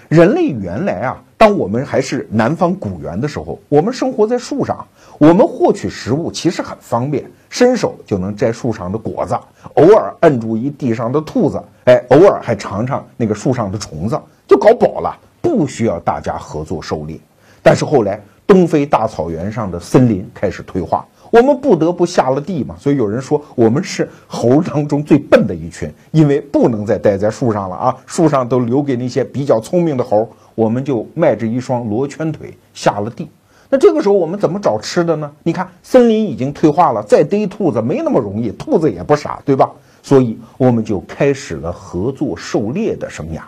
[0.10, 4.86] 人类原来啊，当我们还是南方古猿的时候，我们生活在树上，
[5.17, 9.38] 我们获取食物其实很方便，伸手就能摘树上的果子，
[9.75, 17.17] 偶尔摁住一地上的兔子，哎，偶尔还尝尝那个树上的虫子，就搞饱了，不需要大家合作狩猎。
[17.62, 21.06] 但是后来，东非大草原上的森林开始退化。
[21.31, 33.27] 我们不得不下了地嘛，所以有人说我们是猴当中最笨的一群，因为不能再待在树上了啊，树上都留给那些比较聪明的猴，我们就迈着一双罗圈腿下了地。
[33.69, 35.31] 那这个时候我们怎么找吃的呢？
[35.43, 39.69] 你看森林已经退化了，再逮兔子没那么容易，兔子也不傻，对吧？
[40.01, 43.41] 所以我们就开始了合作狩猎的生涯。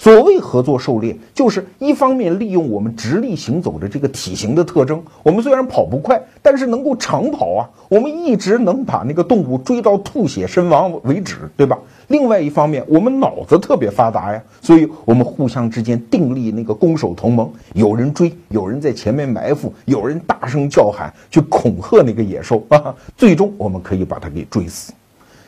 [0.00, 11.78] 所谓合作狩猎，就是一方面利用我们直立行走的这个体型的特征，我们虽然跑不快，但是能够长跑啊，我们一直能把那个动物追到吐血身亡为止，对吧？
[12.08, 24.94] 另外一方面，我们脑子特别发达呀，所以我们互相之间订立那个攻守同盟，有人追，有人在前面埋伏，有人大声叫喊去恐吓那个野兽啊，最终我们可以把它给追死。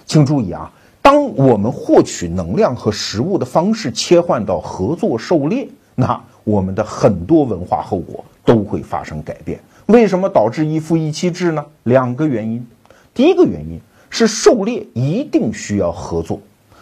[0.05, 0.71] 请注意啊。
[1.03, 9.61] 当我们获取能量和食物的方式切换到合作狩猎，那我们的很多文化后果都会发生改变。
[9.87, 11.67] 为什么导致一夫一妻制呢？
[11.83, 12.65] 两个原因。
[13.13, 16.39] 第一个原因是狩猎一定需要合作，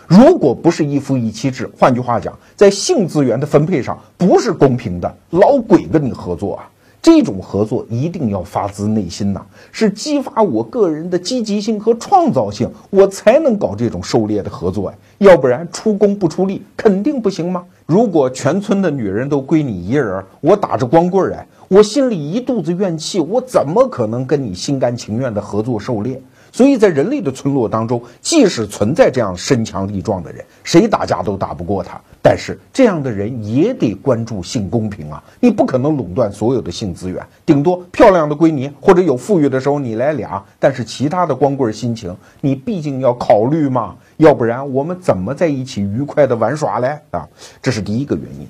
[0.07, 6.69] 如果不是一夫一妻制，换句话讲，在性资源的分配上不是公平的，老鬼跟你合作啊。
[7.03, 9.41] 这种合作一定要发自内心呐，
[9.73, 14.99] 是激发我个人的积极性和创造性，我才能搞这种狩猎的合作呀。
[15.19, 17.65] 要不然出工不出力，肯定不行吗？
[17.87, 26.21] 如果全村的女人都归你一人，我打着光棍来，我心里一肚子怨气，我怎么可能跟你心甘情愿的合作狩猎？
[26.53, 32.01] 所以在人类的村落当中，即使存在这样身强力壮的人，谁打架都打不过他。
[32.23, 35.23] 但是这样的人也得关注性公平啊！
[35.41, 40.45] 你不可能垄断所有的性资源，顶多漂亮的归你，或者有富裕的时候你来俩。
[40.59, 46.99] 但是其他的光棍心情，你毕竟要考虑嘛，要不然我们怎么在一起愉快的玩耍嘞？
[47.11, 47.27] 啊，
[47.63, 48.47] 这是第一个原因。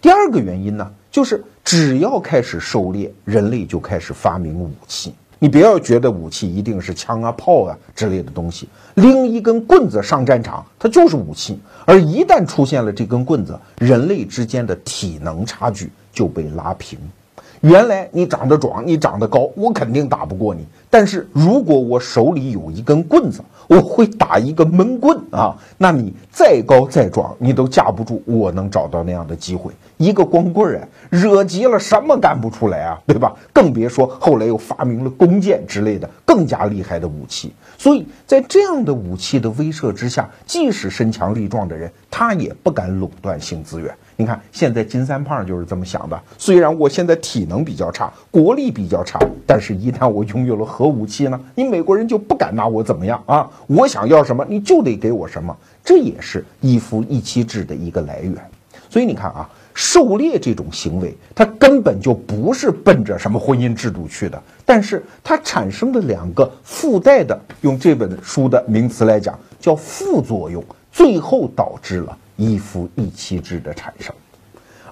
[0.00, 5.12] 第二个原因呢，就是只要开始狩猎，人类就开始发明武器。
[5.40, 11.58] 你不要觉得武器一定是枪啊、炮啊之类的东西，拎一根棍子上战场，它就是武器。
[11.86, 16.98] 而一旦出现了这根棍子，人类之间的体能差距就被拉平。
[17.60, 20.66] 原来你长得壮，你长得高，我肯定打不过你。
[20.88, 25.54] 但是如果我手里有一根棍子，我会打一个闷棍啊！
[25.76, 29.70] 那你再高再壮，你都架不住我能找到那样的机会。
[29.98, 33.34] 一个光棍啊，惹急了什么干不出来啊，对吧？
[33.52, 37.52] 更别说后来又发明了弓箭之类的更加厉害的武器。
[37.76, 43.94] 所以在这样的武器的威慑之下，即使身强力壮的人，他也不敢垄断性资源。
[44.20, 46.20] 你看，现在金三胖就是这么想的。
[46.36, 53.48] 虽然我现在体能比较差，国力比较差，但是一旦我拥有了核武器呢，你美国人就不敢拿我怎么样啊！
[53.68, 55.56] 我想要什么，你就得给我什么。
[55.84, 58.34] 这也是一夫一妻制的一个来源。
[58.90, 72.18] 所以你看啊，狩猎这种行为，它根本就不是奔着什么婚姻制度去的，但是它产生的两个附带的，用这本书的名词来讲，叫副作用，最后导致了。
[72.38, 74.14] 一夫一妻制的产生，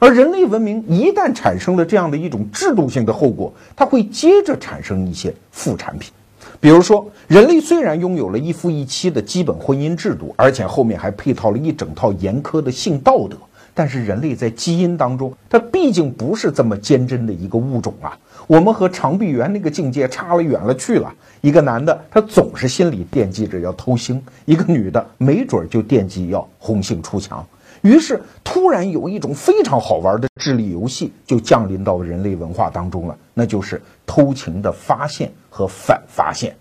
[0.00, 6.12] 而人类文明一旦产生了这样的一种制度性的后果，它会接着产生一些副产品。
[6.59, 13.37] 比如说，人类虽然拥有了一夫一妻的基本婚姻制度，而且后面还配套了一整套严苛的性道德，
[13.77, 18.19] 但是人类在基因当中，它毕竟不是这么坚贞的一个物种啊。
[18.47, 21.12] 我们和长臂猿那个境界差了远了去了。
[21.43, 27.47] 一个男的，他总是心里惦记着要偷腥；一个女的，没准就惦记要红杏出墙。
[27.83, 36.57] 于是，突然有一种非常好玩的智力游戏就降临到人类文化当中了，那就是偷情的发现和反发现。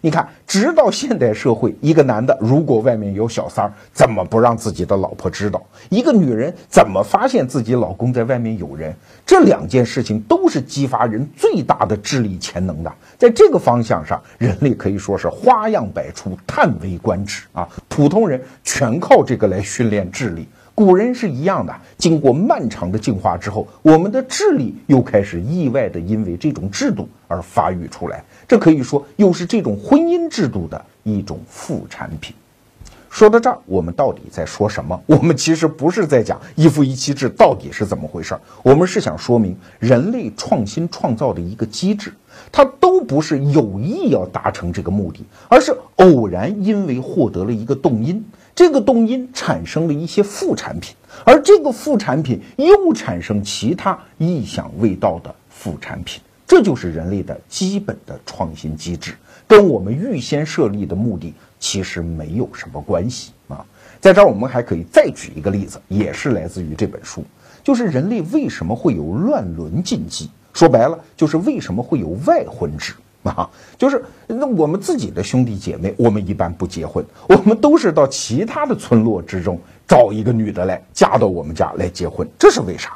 [0.00, 5.62] 你看，直到现代社会，一个男的如果外面有小三儿，怎么不让自己的老婆知道？
[5.88, 8.94] 一个女人怎么发现自己老公在外面有人？
[9.26, 12.92] 这两件事情都是激发人最大的智力潜能的。
[13.18, 17.68] 在这个方向上，人类可以说是花样百出，叹为观止啊！
[17.88, 20.46] 普通人全靠这个来训练智力。
[20.78, 28.22] 古人是一样的，经过漫长的进化之后，我们的智力又开始意外的因为这种制度而发育出来。
[28.46, 32.32] 这可以说又是这种婚姻制度的一种副产品。
[33.10, 34.96] 说到这儿，我们到底在说什么？
[35.06, 42.12] 我们其实不是在讲一夫一妻制到底是怎么回事儿，我们是想说明人类创新创造的一个机制，
[42.52, 48.24] 它都不是有意要达成这个目的，而是偶然因为获得了一个动因。
[48.58, 50.92] 这个动因产生了一些副产品，
[51.24, 59.14] 而这个副产品又产生其他意想未到的副产品，这就是人类的基本的创新机制，
[59.46, 63.64] 跟我们预先设立的目的其实没有什么关系啊。
[64.00, 67.22] 在这儿，我们还可以再举一个例子，也是来自于这本书，
[67.62, 70.28] 就是人类为什么会有乱伦禁忌？
[70.52, 72.92] 说白了，就是为什么会有外婚制。
[73.30, 82.92] 啊，就是那我们自己的兄弟姐妹，我们一般不结婚，我们都是到其他的村落之中找一个女的来嫁到我们家来结婚，这是为啥？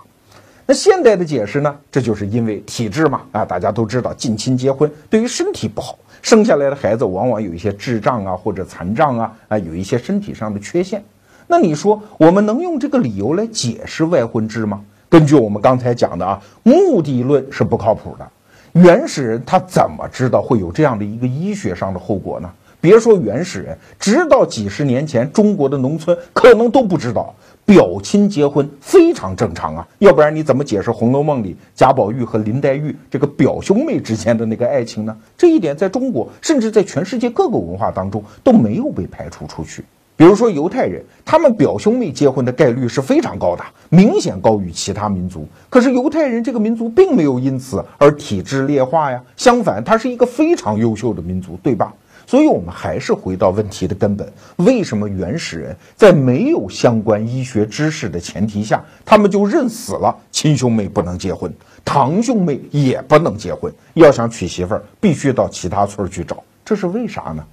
[0.65, 1.77] 那现代的解释呢？
[1.91, 11.03] 这就是因为体质嘛啊，大家都知道近亲结婚对于身体不好，生下来的孩子往往有一些智障啊或者残障啊啊，有一些身体上的缺陷。
[11.49, 14.81] 那你说我们能用这个理由来解释外婚制吗？
[15.11, 18.27] 根据我们刚才讲的啊，目的论是不靠谱的。
[18.73, 22.51] 原始人他怎么知道会有这样的一个医学上的后果呢？
[22.81, 27.35] 别说原始人，直到几十年前，中国的农村可能都不知道。
[27.65, 35.17] 表亲结婚非常正常啊，要不然你怎么解释《红楼梦》里贾宝玉和林黛玉这个表兄妹之间的那个爱情呢？
[35.39, 39.85] 这一点在中国，甚至在全世界各个文化当中都没有被排除出去。
[40.17, 45.47] 比如说犹太人，他们表兄妹结婚的概率是非常高的，明显高于其他民族。
[45.69, 51.93] 可是犹太人这个民族并没有因此而体制劣化呀，相反，他是一个非常优秀的民族，对吧？
[52.25, 61.53] 所以，我们还是回到问题的根本：为什么原始人在没有相关医学知识的前提下，他们就认死了亲兄妹不能结婚，
[61.85, 63.71] 堂兄妹也不能结婚？
[63.95, 67.45] 要想娶媳妇儿，必须到其他村去找，这是为啥呢？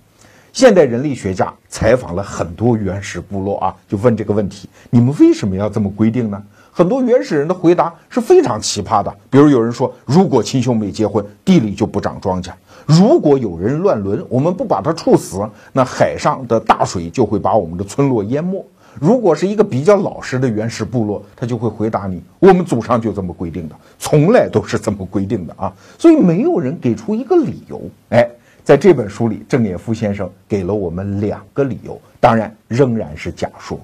[0.59, 6.43] 现代人类学家采访了很多原始部落啊，就问这个问题：你们为什么要这么规定呢？
[6.69, 12.49] 很多原始人的回答是非常奇葩的，比如有人说，如果亲兄妹结婚，地里就不长庄稼；
[12.85, 18.61] 如果有人乱伦，我们不把他处死，那海上的大水就会把我们的村落淹没。
[18.99, 25.71] 如果是一个比较老实的原始部落，他就会回答你：我们祖上就这么规定的，从来都是这么规定的啊！
[25.97, 27.81] 所以没有人给出一个理由。
[28.09, 28.27] 哎，
[28.63, 33.79] 在这本书里，郑也夫先生给了我们两个理由，当然仍然是假说。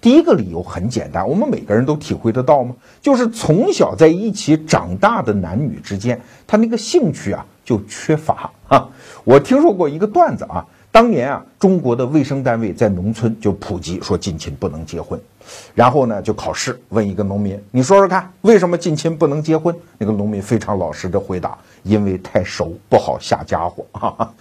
[0.00, 2.74] 第一个理由很简单，我们每个人都体会得到吗？
[3.00, 8.88] 就是从小在一起长大的男女之间，他那个兴趣啊就缺乏啊。
[9.24, 10.64] 我听说过一个段子啊，
[10.98, 15.16] 当年啊，中国的卫生单位在农村就普及说近亲不能结婚，
[15.72, 19.72] 然后呢就考试问一个农民，你说说看，为什么近亲不能结婚？
[19.96, 23.86] 那个农民非常老实的回答，因为太熟不好下家伙。
[23.92, 24.34] 哈哈。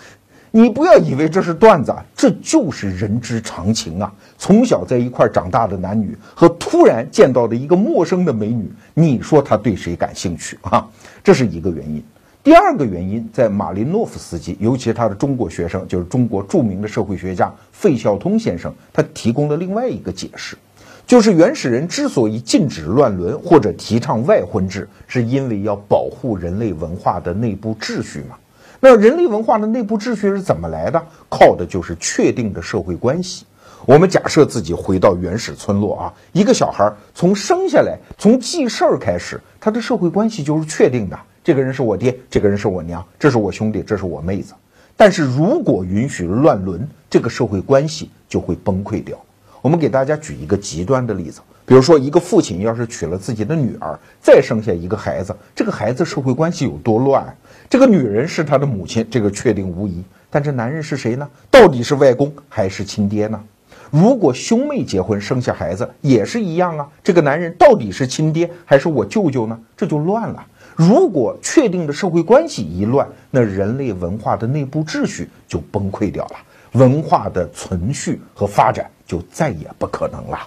[0.49, 4.11] 你不要以为这是段子，这就是人之常情啊！
[4.39, 10.83] 从小在一块长大的男女和突然见到的一个陌生的美女，你说他对谁感兴趣啊？
[11.23, 12.03] 这是一个原因。
[12.47, 20.57] 第二个原因，在马林诺夫斯基，尤其是他的中国学生，就是中国著名的社会学家费孝通先生，他提供了另外一个解释，
[21.05, 28.37] 就是原始人之所以禁止乱伦或者提倡外婚制，是因为要保护人类文化的内部秩序嘛。
[28.79, 31.03] 那人类文化的内部秩序是怎么来的？
[31.27, 33.45] 靠的就是确定的社会关系。
[33.85, 41.19] 我们假设自己回到原始村落啊，一个小孩从生下来，从记事儿开始，他的社会关系就是确定的。
[41.47, 44.53] 这个人是我爹，这个人是我娘，这是我兄弟，这是我妹子。
[44.97, 49.17] 但是如果允许乱伦，这个社会关系就会崩溃掉。
[49.61, 57.33] 我们给大家举一个极端的例子，比如说一个父亲要是娶了自己的女儿，再生下一个孩子，这个孩子社会关系有多乱？
[57.69, 60.03] 这个女人是他的母亲，这个确定无疑。
[60.29, 61.25] 但这男人是谁呢？
[61.49, 63.41] 到底是外公还是亲爹呢？
[63.89, 66.89] 如果兄妹结婚生下孩子也是一样啊。
[67.01, 69.57] 这个男人到底是亲爹还是我舅舅呢？
[69.77, 70.45] 这就乱了。
[70.77, 76.35] 如果确定的社会关系一乱，那人类文化的内部秩序就崩溃掉了，
[76.73, 80.37] 文化的存续和发展就再也不可能了。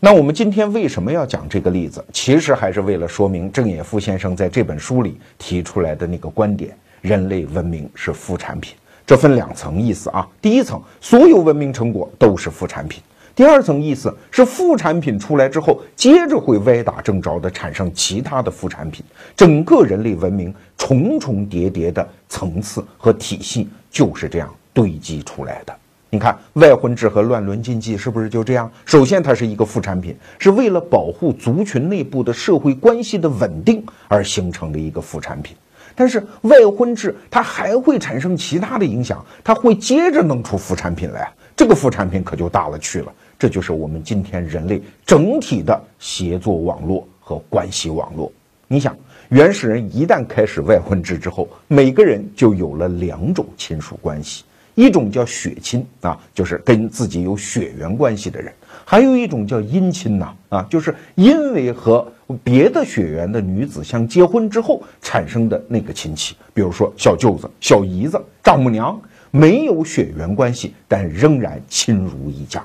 [0.00, 2.02] 那我们今天为什么要讲这个例子？
[2.10, 8.74] 其实还是为了说明郑也夫先生在这本书里提出来的那个观点：人类文明是副产品。
[9.06, 10.26] 这分两层意思啊。
[10.40, 12.98] 第一层，所有文明成果都是副产品；
[13.36, 19.04] 第二层意思是，副产品出来之后，接着会歪打正着的产生其他的副产品。
[19.36, 25.76] 整个人类文明重重叠叠的层次和体系就是这样堆积出来的。
[26.08, 28.72] 你看，外婚制和乱伦禁忌是不是就这样？
[28.86, 35.54] 首先，它是一个副产品，是为了保护族群内部的社会关系的稳定而形成的一个副产品。
[35.94, 43.12] 但是，外婚制它还会产生其他的影响，它会接着弄出副产品来，这个副产品可就大了去了。
[43.38, 48.32] 这就是我们今天人类整体的协作网络和关系网络。
[48.68, 48.96] 你想，
[49.28, 54.44] 原始人一旦开始外婚制之后，每个人就有了两种亲属关系。
[54.74, 58.52] 一种叫血亲啊，就是跟自己有血缘关系的人；
[58.84, 62.06] 还有一种叫姻亲呐啊，就是因为和
[62.44, 72.62] 别的血缘的女子相结婚之后产生的那个亲戚，比如说小舅子、小姨子、丈母娘，没有血缘关系，但仍然亲如一家。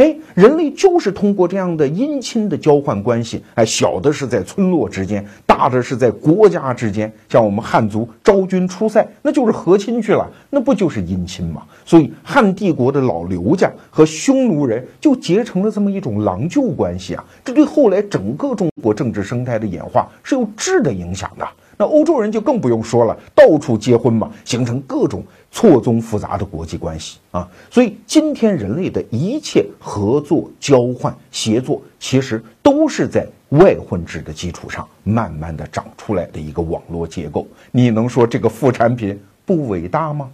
[0.00, 7.12] 哎，人类就是通过这样的姻亲的交换关系，哎，小的是在村落之间，大的是在国家之间。
[7.28, 11.62] 像我们汉族昭君出塞，那就是和亲去了，那不就是姻亲吗？
[11.84, 21.46] 所以汉帝国的老刘家和匈奴人就结成了这么一种郎舅关系啊，这对后来整个中国政治生态的演化是有质的影响的。
[21.80, 27.48] 那欧洲人就更不用说了，到处结婚嘛，形成各种错综复杂的国际关系啊。
[27.70, 37.46] 所以今天人类的一切合作、交换、协作，其实都是在外混制的基础上慢慢的长出来的一个网络结构。
[37.70, 40.30] 你能说这个副产品不伟大吗？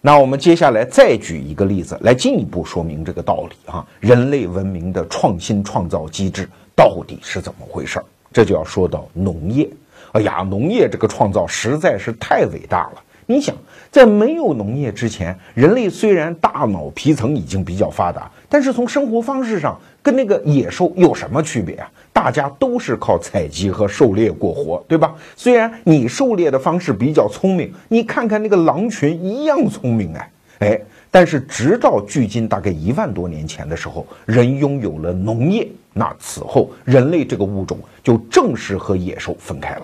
[0.00, 3.86] 那我们接下来再举一个例子来进一步说明这个道理啊。
[4.00, 8.04] 人类文明的创新创造机制到底是怎么回事儿？
[8.32, 9.68] 这就要说到农业。
[10.12, 13.02] 哎呀，农业这个创造实在是太伟大了！
[13.26, 13.54] 你想，
[13.90, 21.90] 在没有农业之前，人类虽然大脑皮层已经比较发达，但是从生活方式上跟那个野兽有什么区别啊？
[22.10, 25.14] 大家都是靠采集和狩猎过活，对吧？
[25.36, 30.30] 虽然你狩猎的方式比较聪明，你看看那个狼群一样聪明哎
[30.60, 30.80] 哎，
[31.10, 39.82] 但是直到距今大概一万多年前的时候，人拥有了农业，那此后人类这个物种就正式和野兽分开了。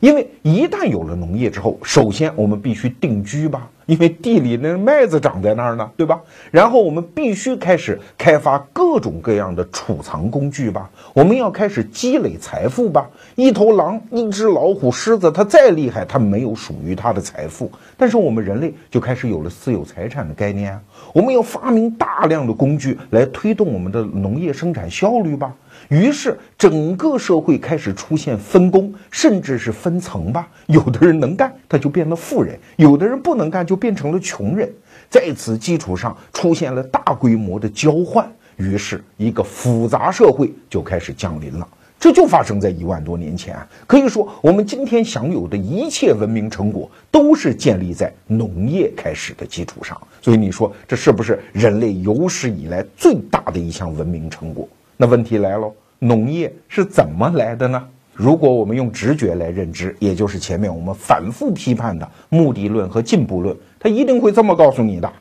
[0.00, 6.20] 因为一旦有了农业之后，首先我们必须定居吧，因为地里那麦子长在那儿呢，对吧？
[6.50, 13.08] 然后我们必须开始开发各种各样的储藏工具吧，我们要开始积累财富吧。
[13.36, 17.70] 一头狼、一只老虎、狮子，它再厉害，它没有属于它的财富。
[17.96, 20.80] 但是我们人类就开始有了私有财产的概念啊，
[21.12, 25.54] 我们要发明大量的工具来推动我们的农业生产效率吧。
[25.88, 30.48] 于是，整个社会开始出现分工，甚至是分层吧。
[30.66, 34.70] 有的人能干，他就变了富人；有的人不能干，就变成了穷人。
[35.10, 41.68] 在此基础上，出现了大规模的交换，于是一个复杂社会就开始降临了。
[42.00, 43.56] 这就发生在一万多年前。
[43.86, 49.98] 可以说，我们今天享有的一切文明成果，都是建立在农业开始的基础上。
[50.20, 54.68] 所以，你说这是不是人类有史以来最大的一项文明成果？
[54.96, 57.82] 那问题来喽，农业是怎么来的呢？
[58.12, 65.12] 如果我们用直觉来认知，也就是前面我们反复批判的目的论和进步论，他一定会这么告诉你的：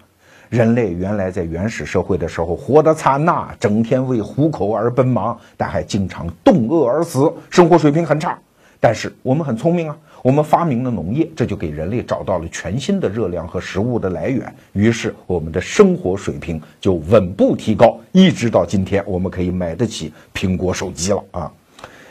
[0.50, 8.38] 人类原来在原始社会的时候活得惨呐，整天为糊口而奔忙，但还经常冻饿而死，生活水平很差。
[8.84, 9.98] 但是我们很聪明啊。
[10.22, 21.52] 我们发明了农业，这就给人类找到了全新的热量和食物的来源，于是我们的生活水平就稳步提高，一直到今天，我们可以买得起苹果手机了啊！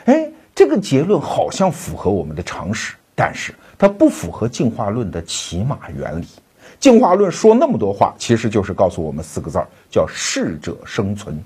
[0.05, 6.25] 哎，这个结论好像符合我们的常识，但是它不符合进化论的起码原理。
[6.79, 11.39] 进化论说那么多话，其实就是告诉我们四个字儿，叫适者生存。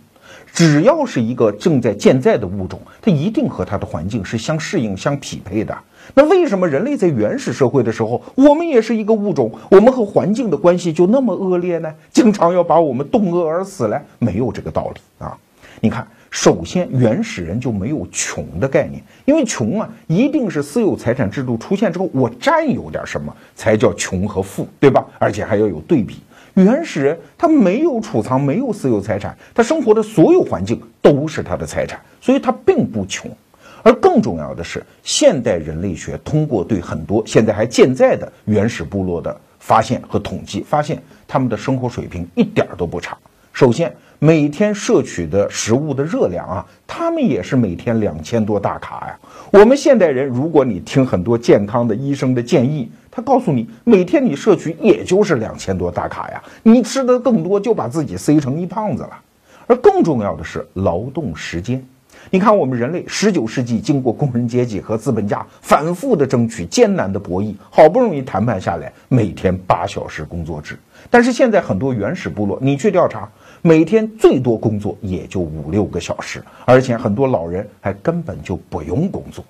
[0.54, 5.78] 只要是一个正在健在的物种，它一定和它的环境是相适应、相匹配的。
[6.14, 11.94] 那为什么人类在原始社会的时候，我们也是一个物种，我们和环境的关系就那么恶劣呢？
[12.12, 14.00] 经常要把我们冻饿而死呢？
[14.20, 15.38] 没有这个道理啊！
[15.80, 25.06] 你看，首先原始人就没有穷的概念，因为穷啊，一定是私有财产制度出现之后，我占有点什么才叫穷和富，对吧？
[25.20, 26.16] 而且还要有对比。
[26.58, 33.30] 原始人他没有储藏，没有私有财产，他生活的所有环境都是他的财产，所以他并不穷。
[33.84, 43.16] 而更重要的是，现代人类学通过对很多现在还健在的原始部落的发现和统计，发现他们的生活水平一点都不差。
[43.54, 49.20] 首先，每天摄取的食物的热量啊，他们也是每天两千多大卡呀。
[49.52, 59.20] 我们现代人，如果你听很多健康的医生的建议，他告诉你，每天你摄取也就是两千多大卡呀，你吃的更多就把自己塞成一胖子了。
[59.66, 61.84] 而更重要的是劳动时间。
[62.30, 70.78] 你看，我们人类十九世纪经过工人阶级和资本家反复的争取、艰难的博弈，好不容易谈判下来，每天八小时工作制。
[71.10, 73.28] 但是现在很多原始部落，你去调查，
[73.64, 79.44] 每天最多工作也就五六个小时，而且很多老人还根本就不用工作。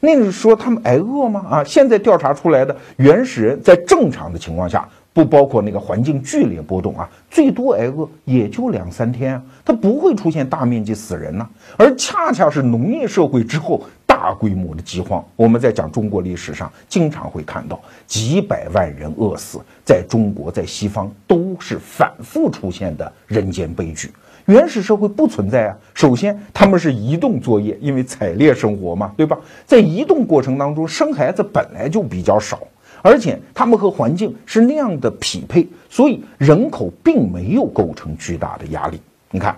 [0.00, 1.46] 那是说他们挨饿吗？
[1.48, 4.88] 啊，现在调查出来的原始人在正常的情况下。
[5.12, 11.44] 不包括那个环境剧烈波动啊，最多挨饿也就两三天啊，它不会出现大面积死人呢。
[11.76, 24.12] 而恰恰是农业社会之后大规模的饥荒，我们在讲中国历史上经常会看到几百万人饿死，在中国在西方都是反复出现的人间悲剧。
[24.50, 29.38] 原始社会不存在啊，首先他们是移动作业，因为采猎生活嘛，对吧？
[29.64, 32.58] 在移动过程当中生孩子本来就比较少。
[33.00, 39.00] 而且他们和环境是那样的匹配，所以人口并没有构成巨大的压力。
[39.30, 39.56] 你看，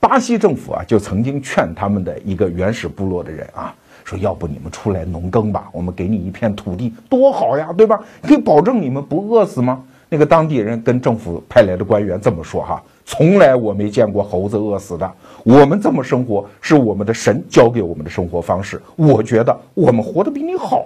[0.00, 3.72] 巴西政府啊就曾经劝他们的一个原始部落的人啊，
[4.04, 8.02] 说要不你们出来农耕吧，我们给你一片土地，多好呀，对吧？
[8.22, 9.84] 可以保证你们不饿死吗？
[10.12, 15.10] 那个当地人跟政府派来的官员这么说哈，从来我没见过猴子饿死的，
[15.42, 20.84] 我们这么生活是我们的神教给我们的生活方式，我觉得我们活得比你好，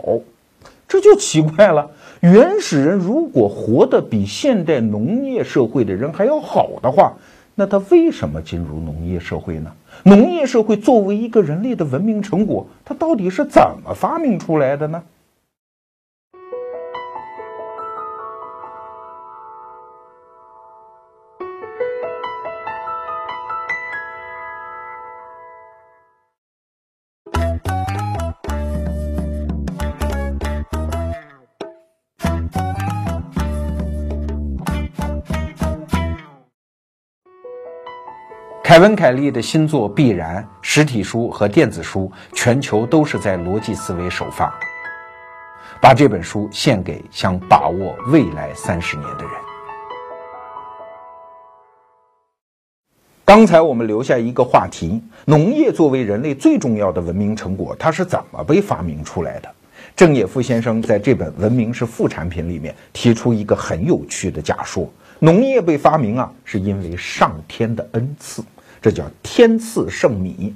[0.87, 1.91] 这就奇怪了。
[2.21, 7.13] 原始人如果活得比现代农业社会的人还要好的话，
[7.57, 9.73] 那他为什么进入农业社会呢？
[10.05, 15.03] 农业社会作为一个人类的文明成果，它到底是怎么发明出来的呢？
[38.77, 44.55] 凯文·凯利的新作《必然》实体书和电子书，全球都是在逻辑思维首发。
[45.81, 49.33] 把这本书献给想把握未来三十年的人。
[53.25, 59.49] 刚才我们留下一个话题：农业作为人类最重要的文明成果，它是怎么被发明出来的？
[59.97, 64.87] 郑也夫先生在这本《文明是副产品》里面提出一个很有趣的假说：
[65.19, 68.45] 农业被发明啊，是因为上天的恩赐。
[68.87, 70.55] 这叫天赐圣米，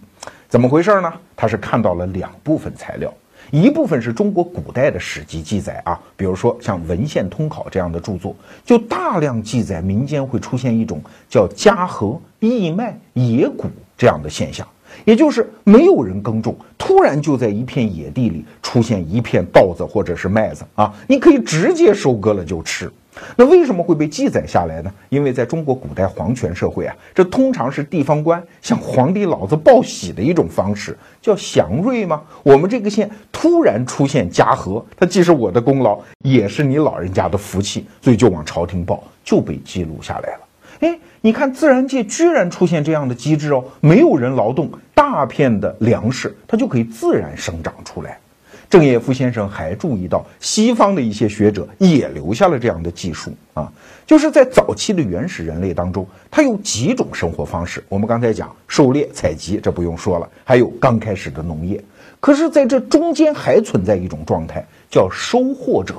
[0.49, 1.13] 怎么回事呢？
[1.35, 3.13] 他是看到了两部分材料，
[3.51, 13.67] 一部分是中国古代的史籍记载啊，比如说像《文献通考》这样的著作，就大量记载民间会出现一种叫家禾、义麦、野谷
[13.99, 14.65] 这样的现象，
[15.05, 22.89] 也就是没有人耕种，突然就在一片野地里出现一片稻子或者是麦子啊，你可以直接收割了就吃。
[23.37, 24.93] 那为什么会被记载下来呢？
[25.09, 32.23] 因为在中国古代皇权社会啊，这通常是地方官向皇帝老子报喜的一种方式，叫祥瑞吗？
[32.43, 40.41] 我们这个县突然出现嘉禾，它既是我的功劳，也是你老人家的福气，所以就往朝廷报，就被记录下来了。
[40.81, 48.19] 哎，你看自然界居然出现这样的机制哦，没有人劳动，大片的粮食它就可以自然生长出来。
[48.71, 53.71] 郑也夫先生还注意到，西方的一些学者也留下了这样的技术啊，
[54.07, 57.83] 就是在早期的原始人类当中，他有几种生活方式。
[57.89, 61.83] 我们刚才讲狩猎采集，这不用说了，还有刚开始的农业。
[62.21, 65.97] 可是，在这中间还存在一种状态，叫收获者，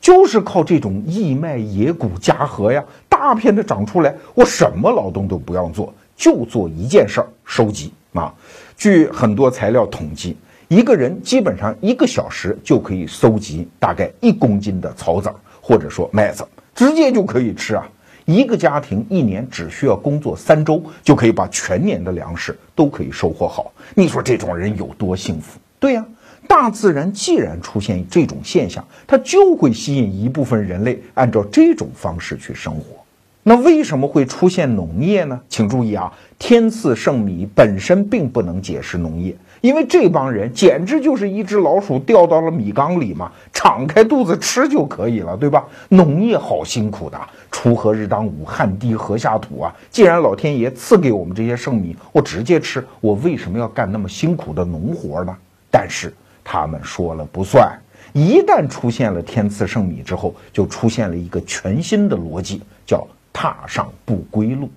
[0.00, 8.34] 就是靠这种义卖、野谷、家禾呀，大片的长出来，我什么劳动都不要做，就做一件事儿——收集啊。
[8.76, 10.36] 据很多材料统计。
[10.68, 17.88] 一个人基本上一个小时就可以搜集大概一公斤的草籽儿，或者说麦子，直接就可以吃啊！
[18.26, 23.72] 一个家庭一年只需要工作三周，就可以把全年的粮食都可以收获好。
[23.94, 25.58] 你说这种人有多幸福？
[25.80, 26.04] 对呀，
[26.46, 32.82] 大自然既然出现这种现象，它就会吸引一部分人类按照这种方式去生活。
[33.42, 35.40] 那为什么会出现农业呢？
[35.48, 39.34] 请注意啊，天赐圣米本身并不能解释农业。
[39.60, 45.64] 因为这帮人简直就是一只老鼠掉到了米缸里嘛，敞开肚子吃就可以了，对吧？
[45.88, 47.18] 农业好辛苦的，
[47.50, 49.74] 锄禾日当午，汗滴禾下土啊！
[49.90, 55.36] 既然老天爷赐给我们这些剩米，我直接吃，我为什么要干那么辛苦的农活呢？
[55.70, 57.76] 但是他们说了不算，
[58.12, 64.70] 一旦出现了天赐圣米之后，就出现了一个全新的逻辑，叫踏上不归路。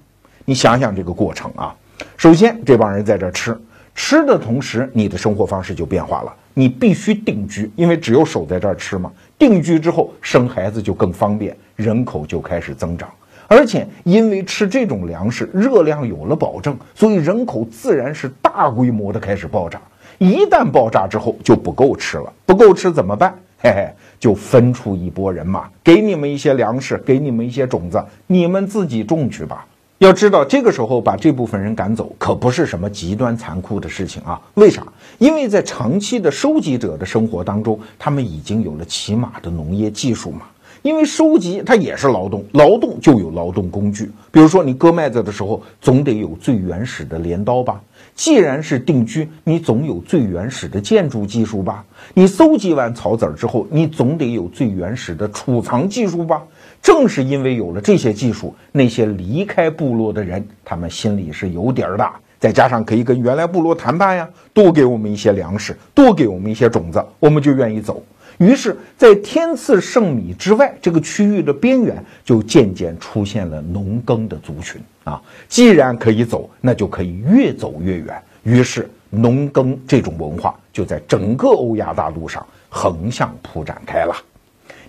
[0.44, 1.76] 你想想这个过程啊，
[2.18, 3.56] 首先这帮人在这吃。
[4.04, 6.34] 吃的同时，你的生活方式就变化了。
[6.56, 9.12] 你必须定居，因为只有守在这儿吃嘛。
[9.38, 13.08] 定居之后，生孩子就更方便，人口就开始增长。
[13.47, 19.80] 而且因为吃这种粮食，热量有了保证，所以人口自然是大规模的开始爆炸。
[20.18, 22.34] 一旦爆炸之后，就不够吃了。
[22.43, 23.32] 不够吃怎么办？
[23.60, 23.88] 嘿嘿，
[24.20, 29.64] 就分出一拨人马，给你们一些粮食，给你们一些种子，你们自己种去吧。
[30.02, 34.41] 要知道，这个时候把这部分人赶走，可不是什么极端残酷的事情啊！
[34.56, 34.84] 为啥？
[35.20, 40.41] 因为在长期的收集者的生活当中，他们已经有了起码的农业技术嘛。
[40.82, 44.10] 因为收集它也是劳动，劳动就有劳动工具。
[44.32, 47.80] 比如说，你割麦子的时候，总得有最原始的镰刀吧？
[48.16, 51.86] 既然是定居，你总有最原始的建筑技术吧？
[52.16, 56.41] 你搜集完草籽儿之后，你总得有最原始的储藏技术吧？
[56.82, 62.10] 正是因为有了这些技术，那些离开部落的人，他们心里是有底儿的。
[62.40, 68.04] 再加上可以跟原来部落谈判呀，多给我们一些粮食，多给我们一些种子，我们就愿意走。
[68.40, 75.22] 于是，在天赐圣米之外，这个区域的边缘就渐渐出现了农耕的族群啊。
[75.48, 78.20] 既然可以走，那就可以越走越远。
[78.42, 84.16] 于是，农耕这种文化就在整个欧亚大陆上横向铺展开了。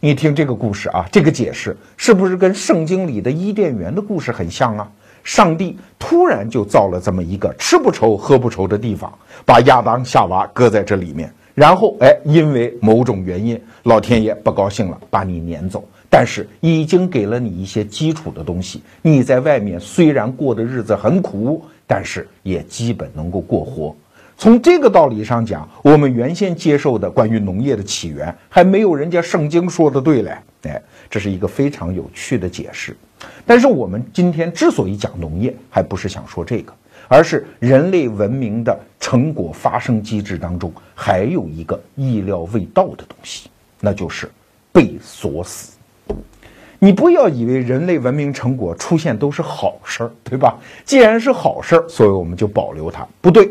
[0.04, 4.90] 你听这个故事啊，这个解释是不是跟圣经里的伊甸园的故事很像啊？
[5.22, 11.32] 上帝突然就造了这么一个吃不愁、喝不愁的地方，把亚当、夏娃搁在这里面。
[11.54, 15.84] 然后，哎，因为某种原因，老天爷不高兴了，把你撵走。
[16.10, 23.94] 但是已经给了你一些基础的东西，你在外面虽然过的日子很苦，但是也基本能够过活。
[24.42, 30.36] 从这个道理上讲，我们原先接受的关于农业的起源，还没有人家圣经说的对嘞。
[30.62, 32.96] 哎，这是一个非常有趣的解释。
[33.46, 36.74] 但是我们今天之所以讲农业，还不是想说这个。
[37.06, 44.28] 而是人类文明的成果发生机制当中，还有一个意料未到的东西，那就是
[44.72, 45.76] 被锁死。
[46.80, 50.58] 你不要以为人类文明成果出现都是好事儿，对吧？
[50.84, 53.06] 既然是好事儿，所以我们就保留它。
[53.20, 53.48] 不对，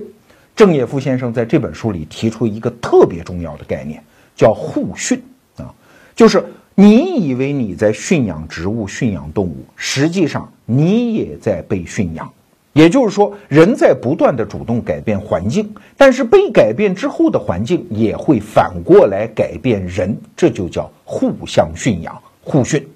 [0.61, 3.99] 郑也夫先生在这本书里提出一个特别重要的概念，
[4.35, 5.19] 叫互训
[5.57, 5.73] 啊，
[6.15, 6.45] 就是
[6.75, 12.31] 你以为你在驯养植物、驯养动物，实际上你也在被驯养。
[12.73, 22.87] 也就是说，人在不断的主动改变环境，但是被改变之后的环境也会反过来改变人，这就叫互相驯养、互训。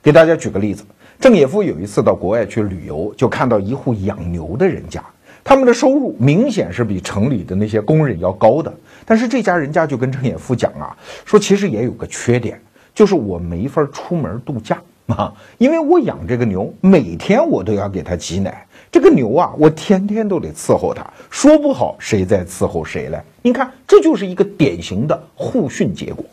[0.00, 0.84] 给大家举个例子，
[1.18, 5.04] 郑也夫有一次到国外去旅游，就看到一户养牛的人家，
[5.42, 8.72] 他们的收入明显是比城里的那些工人要高的。
[9.04, 12.60] 但是这家人家就跟郑也夫讲啊，说其实也有个缺点，
[12.94, 18.66] 就是我没法出门度假啊， 因为我养这个牛，每天我都要给它挤奶。
[18.92, 23.20] 这个牛啊，我天天都得伺候它，说不好谁在伺候谁嘞？
[23.42, 26.24] 你看，这就是一个典型的互训结果。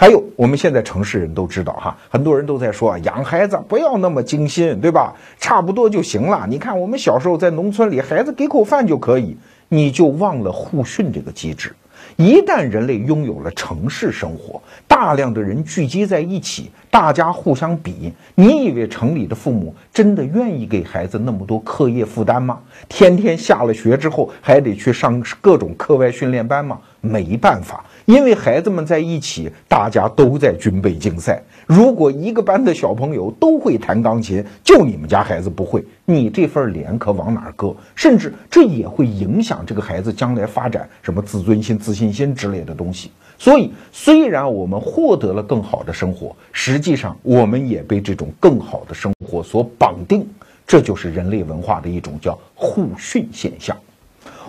[0.00, 5.12] 还有，我们现在城市人都知道哈，很多人都在说养孩子不要那么精心，对吧？
[5.40, 6.46] 差不多就行了。
[6.48, 9.36] 你看，我们小时候在农村里，孩子给口饭就可以，
[9.68, 11.74] 你就忘了互训这个机制。
[12.18, 22.58] 一旦人类拥有了城市生活，大量的人聚集在一起，大家互相比，你以为城里的父母真的愿意给孩子那么多课业负担吗？
[22.88, 26.80] 天天下了学之后还得去上各种课外训练班吗？
[27.00, 27.84] 没办法。
[28.04, 31.40] 因为孩子们在一起，大家都在军备竞赛。
[31.68, 37.76] 如果一个班的小朋友都会弹钢琴，就你们家孩子不会，你这份脸可往哪搁？
[37.94, 43.10] 甚至这也会影响这个孩子将来发展什么自尊心、自信心之类的东西。
[43.36, 50.26] 所以，虽然我们获得了更好的生活，实际上我们也被这种更好的生活所绑定。
[50.66, 53.76] 这就是人类文化的一种叫互训现象。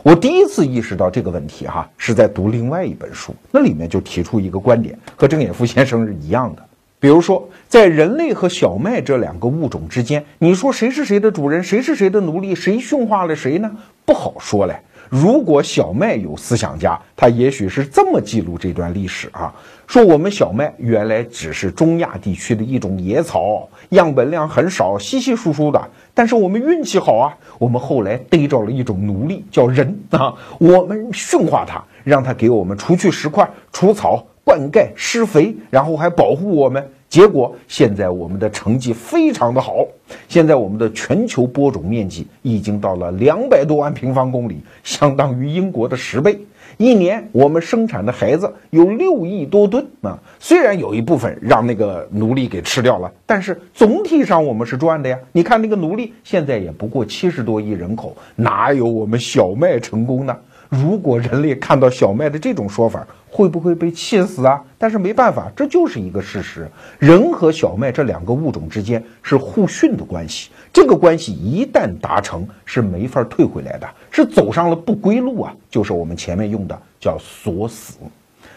[0.03, 6.63] 我第一次意识到这个问题，哈，是在读另外一本书，那里面就提出一个观点，和郑也夫先生是一样的。
[6.99, 13.71] 比如说，在人类和小麦这两个物种之间，你说谁是谁的主人，谁是谁的奴隶，谁驯化了谁呢？
[14.05, 14.75] 不好说嘞。
[15.07, 19.51] 如果小麦有思想家，他也许是这么记录这段历史啊：
[19.87, 25.89] 说我们小麦原来只是中亚地区的一种野草，样本量很少，稀稀疏疏的。
[26.13, 36.83] 但是我们运气好啊，我们后来逮着了一种奴隶，叫人啊，我们驯化他，让他给我们除去石块、除草、灌溉、施肥，然后还保护我们。
[37.07, 39.85] 结果现在我们的成绩非常的好，
[40.27, 46.39] 现在我们的全球播种面积已经到了两百多万平方公里，相当于英国的十倍。
[46.77, 50.17] 一年我们生产的孩子有六亿多吨啊！
[50.39, 55.19] 虽然有一部分让那个奴隶给吃掉了，但是总体上我们是赚的呀。
[55.31, 60.35] 你看那个奴隶现在也不过七十多亿人口，哪有我们小麦成功呢？
[60.69, 64.63] 如果人类看到小麦的这种说法，会不会被气死啊？
[64.77, 66.69] 但是没办法，这就是一个事实。
[66.99, 75.55] 人和小麦这两个物种之间是互训的关系，这个关系一旦达成，是没法退回来的，是走上了不归路啊！
[75.71, 77.97] 就是我们前面用的叫锁死。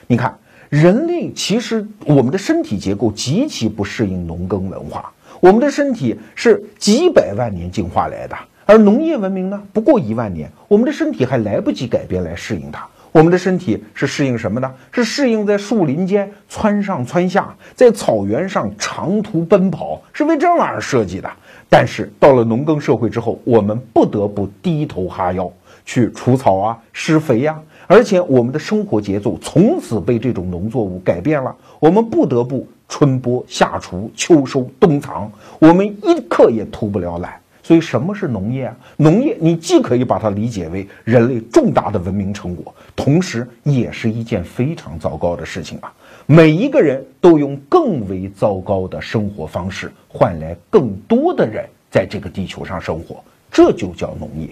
[0.07, 0.37] 你看，
[0.69, 5.11] 人类其实我们的身体结构极其不适应农耕文化，
[5.41, 8.37] 我们的身体是几百万年进化来的。
[8.65, 12.87] 而农业文明呢，不过一万年，我们的身体还来不及改变来适应它。
[13.11, 14.73] 我们的身体是适应什么呢？
[14.91, 21.31] 是适应在树林间窜上窜下，在草原上长途奔跑，是为这玩意儿设计的。
[21.69, 25.51] 但是到了农耕社会之后，我们不得不低头哈腰
[25.85, 31.55] 去除草啊、施肥呀，而且我们的生活节奏从此被这种农作物改变了。
[31.81, 37.42] 我们不得不春播、夏锄、秋收、冬藏，我们一刻也偷不了懒。
[37.63, 38.77] 所以，什么是农业啊？
[38.97, 45.93] 农业，你既可以把它理解为人类重大的文明成果，同时也是一件非常糟糕的事情啊！
[46.27, 54.49] 每一个人都用更为糟糕的生活方式换来更多的人在这个地球上生活，这就叫农业。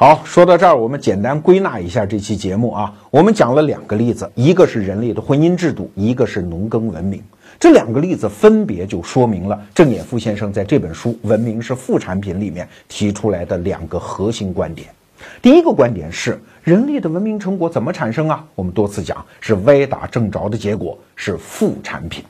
[0.00, 2.94] 好，说到这儿，我们简单归纳一下这期节目啊。
[3.10, 7.20] 我们讲了两个例子，一个是人类的婚姻制度，一个是农耕文明。
[7.58, 14.86] 这两个例子分别就说明了郑也夫先生在这本书《文明是副产品》里面提出来的两个核心观点。
[15.42, 18.44] 第一个观点是，人类的文明成果怎么产生啊？
[18.54, 22.22] 我们多次讲，是歪打正着的结果，是副产品。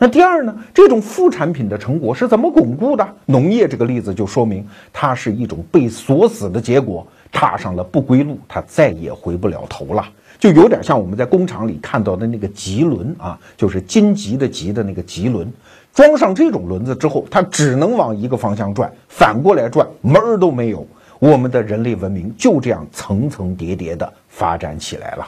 [0.00, 0.54] 那第二呢？
[0.72, 3.06] 这种副产品的成果是怎么巩固的？
[3.26, 10.08] 农业这个例子就说明，它是一种被锁死的结果，踏上了不归路，它再也回不了头了。
[10.38, 15.52] 就有点像我们在工厂里看到的那个棘轮啊，就是荆棘的棘的那个棘轮，
[15.92, 20.86] 装上这种轮子之后，它只能往一个方向转，反过来转门儿都没有。
[21.18, 25.26] 我们的人类文明就这样层层叠叠的发展起来了。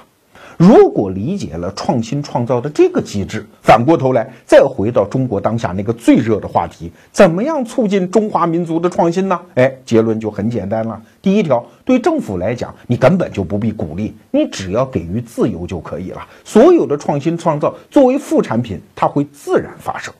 [0.60, 9.40] 如果理解了创新创造的这个机制，反过头来再回到中国当下那个最热的话题，怎么样促进中华民族的创新呢？
[9.54, 11.00] 哎，结论就很简单了。
[11.22, 16.20] 第一条，对政府来讲，你根本就不必鼓励，你只要给予自由就可以了。
[16.44, 20.12] 所有的创新创造作为副产品，它会自然发生。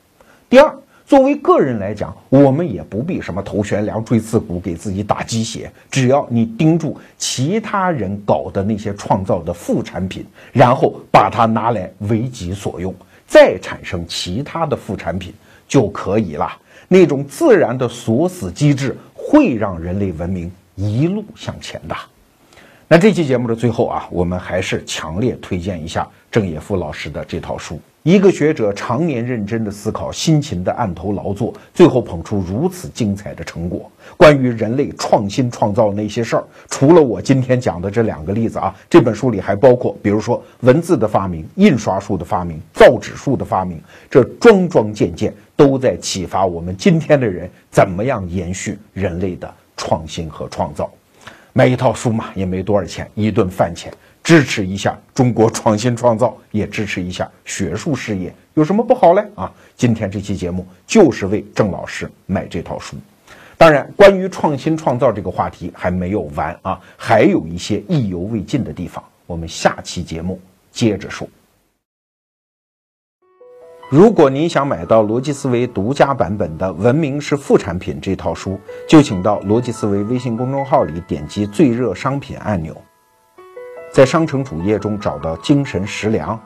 [0.49, 0.75] 第二。
[1.11, 5.69] 作为个人来讲，我们也不必什么头悬梁锥刺股，给自己打鸡血。
[5.89, 12.95] 只要你盯住其他人搞的那些创造的副产品，然后把它拿来为己所用，
[13.27, 15.33] 再产生其他的副产品
[15.67, 16.49] 就可以了。
[16.87, 21.95] 那种自然的锁死机制会让人类文明一路向前的。
[22.93, 27.79] 那这期节目的最后啊，我们还是强烈推荐一下郑也夫老师的这套书。
[28.03, 33.89] 一个学者常年认真的思考，辛勤的案头劳作，最后捧出如此精彩的成果。
[34.17, 50.91] 关于人类创新创造那些事儿，除了我今天讲的这两个例子啊，这本书里还包括，比如说文字的发明、印刷术的发明、造纸术的发明，这桩桩件件都在启发我们今天的人怎么样延续人类的创新和创造。
[51.53, 53.91] 买一套书嘛，也没多少钱，一顿饭钱。
[54.23, 59.25] 支持一下中国创新创造，也支持一下学术事业，有什么不好嘞？
[59.33, 62.95] 啊，今天这期节目就是为郑老师买这套书。
[63.57, 70.39] 当然，关于创新创造这个话题还没有完啊，还有一些意犹未尽的地方，我们下期节目
[70.71, 71.27] 接着说。
[73.91, 82.73] 如果您想买到逻辑思维独家版本的《文明是副产品》这套书，就请到逻辑思维微信公众号里点击最热商品按钮。
[83.91, 86.39] 在商城主页中找到精神食粮，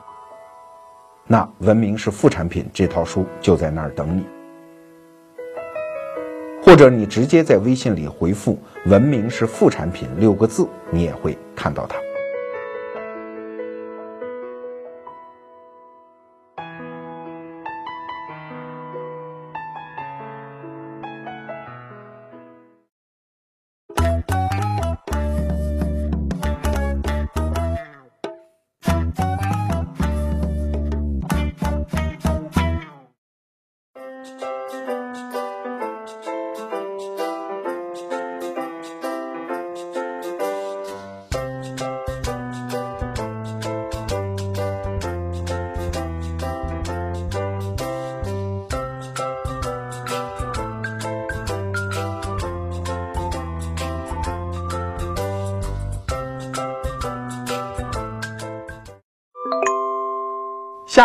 [1.28, 4.24] 那文明是副产品这套书就在那儿等你，
[6.60, 11.96] 或者你直接在微信里回复“文明是副产品”六个字，你也会看到它。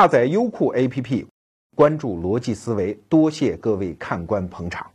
[0.01, 1.27] 下载优酷 APP，
[1.75, 4.90] 关注逻辑思维，多谢各位看官捧场。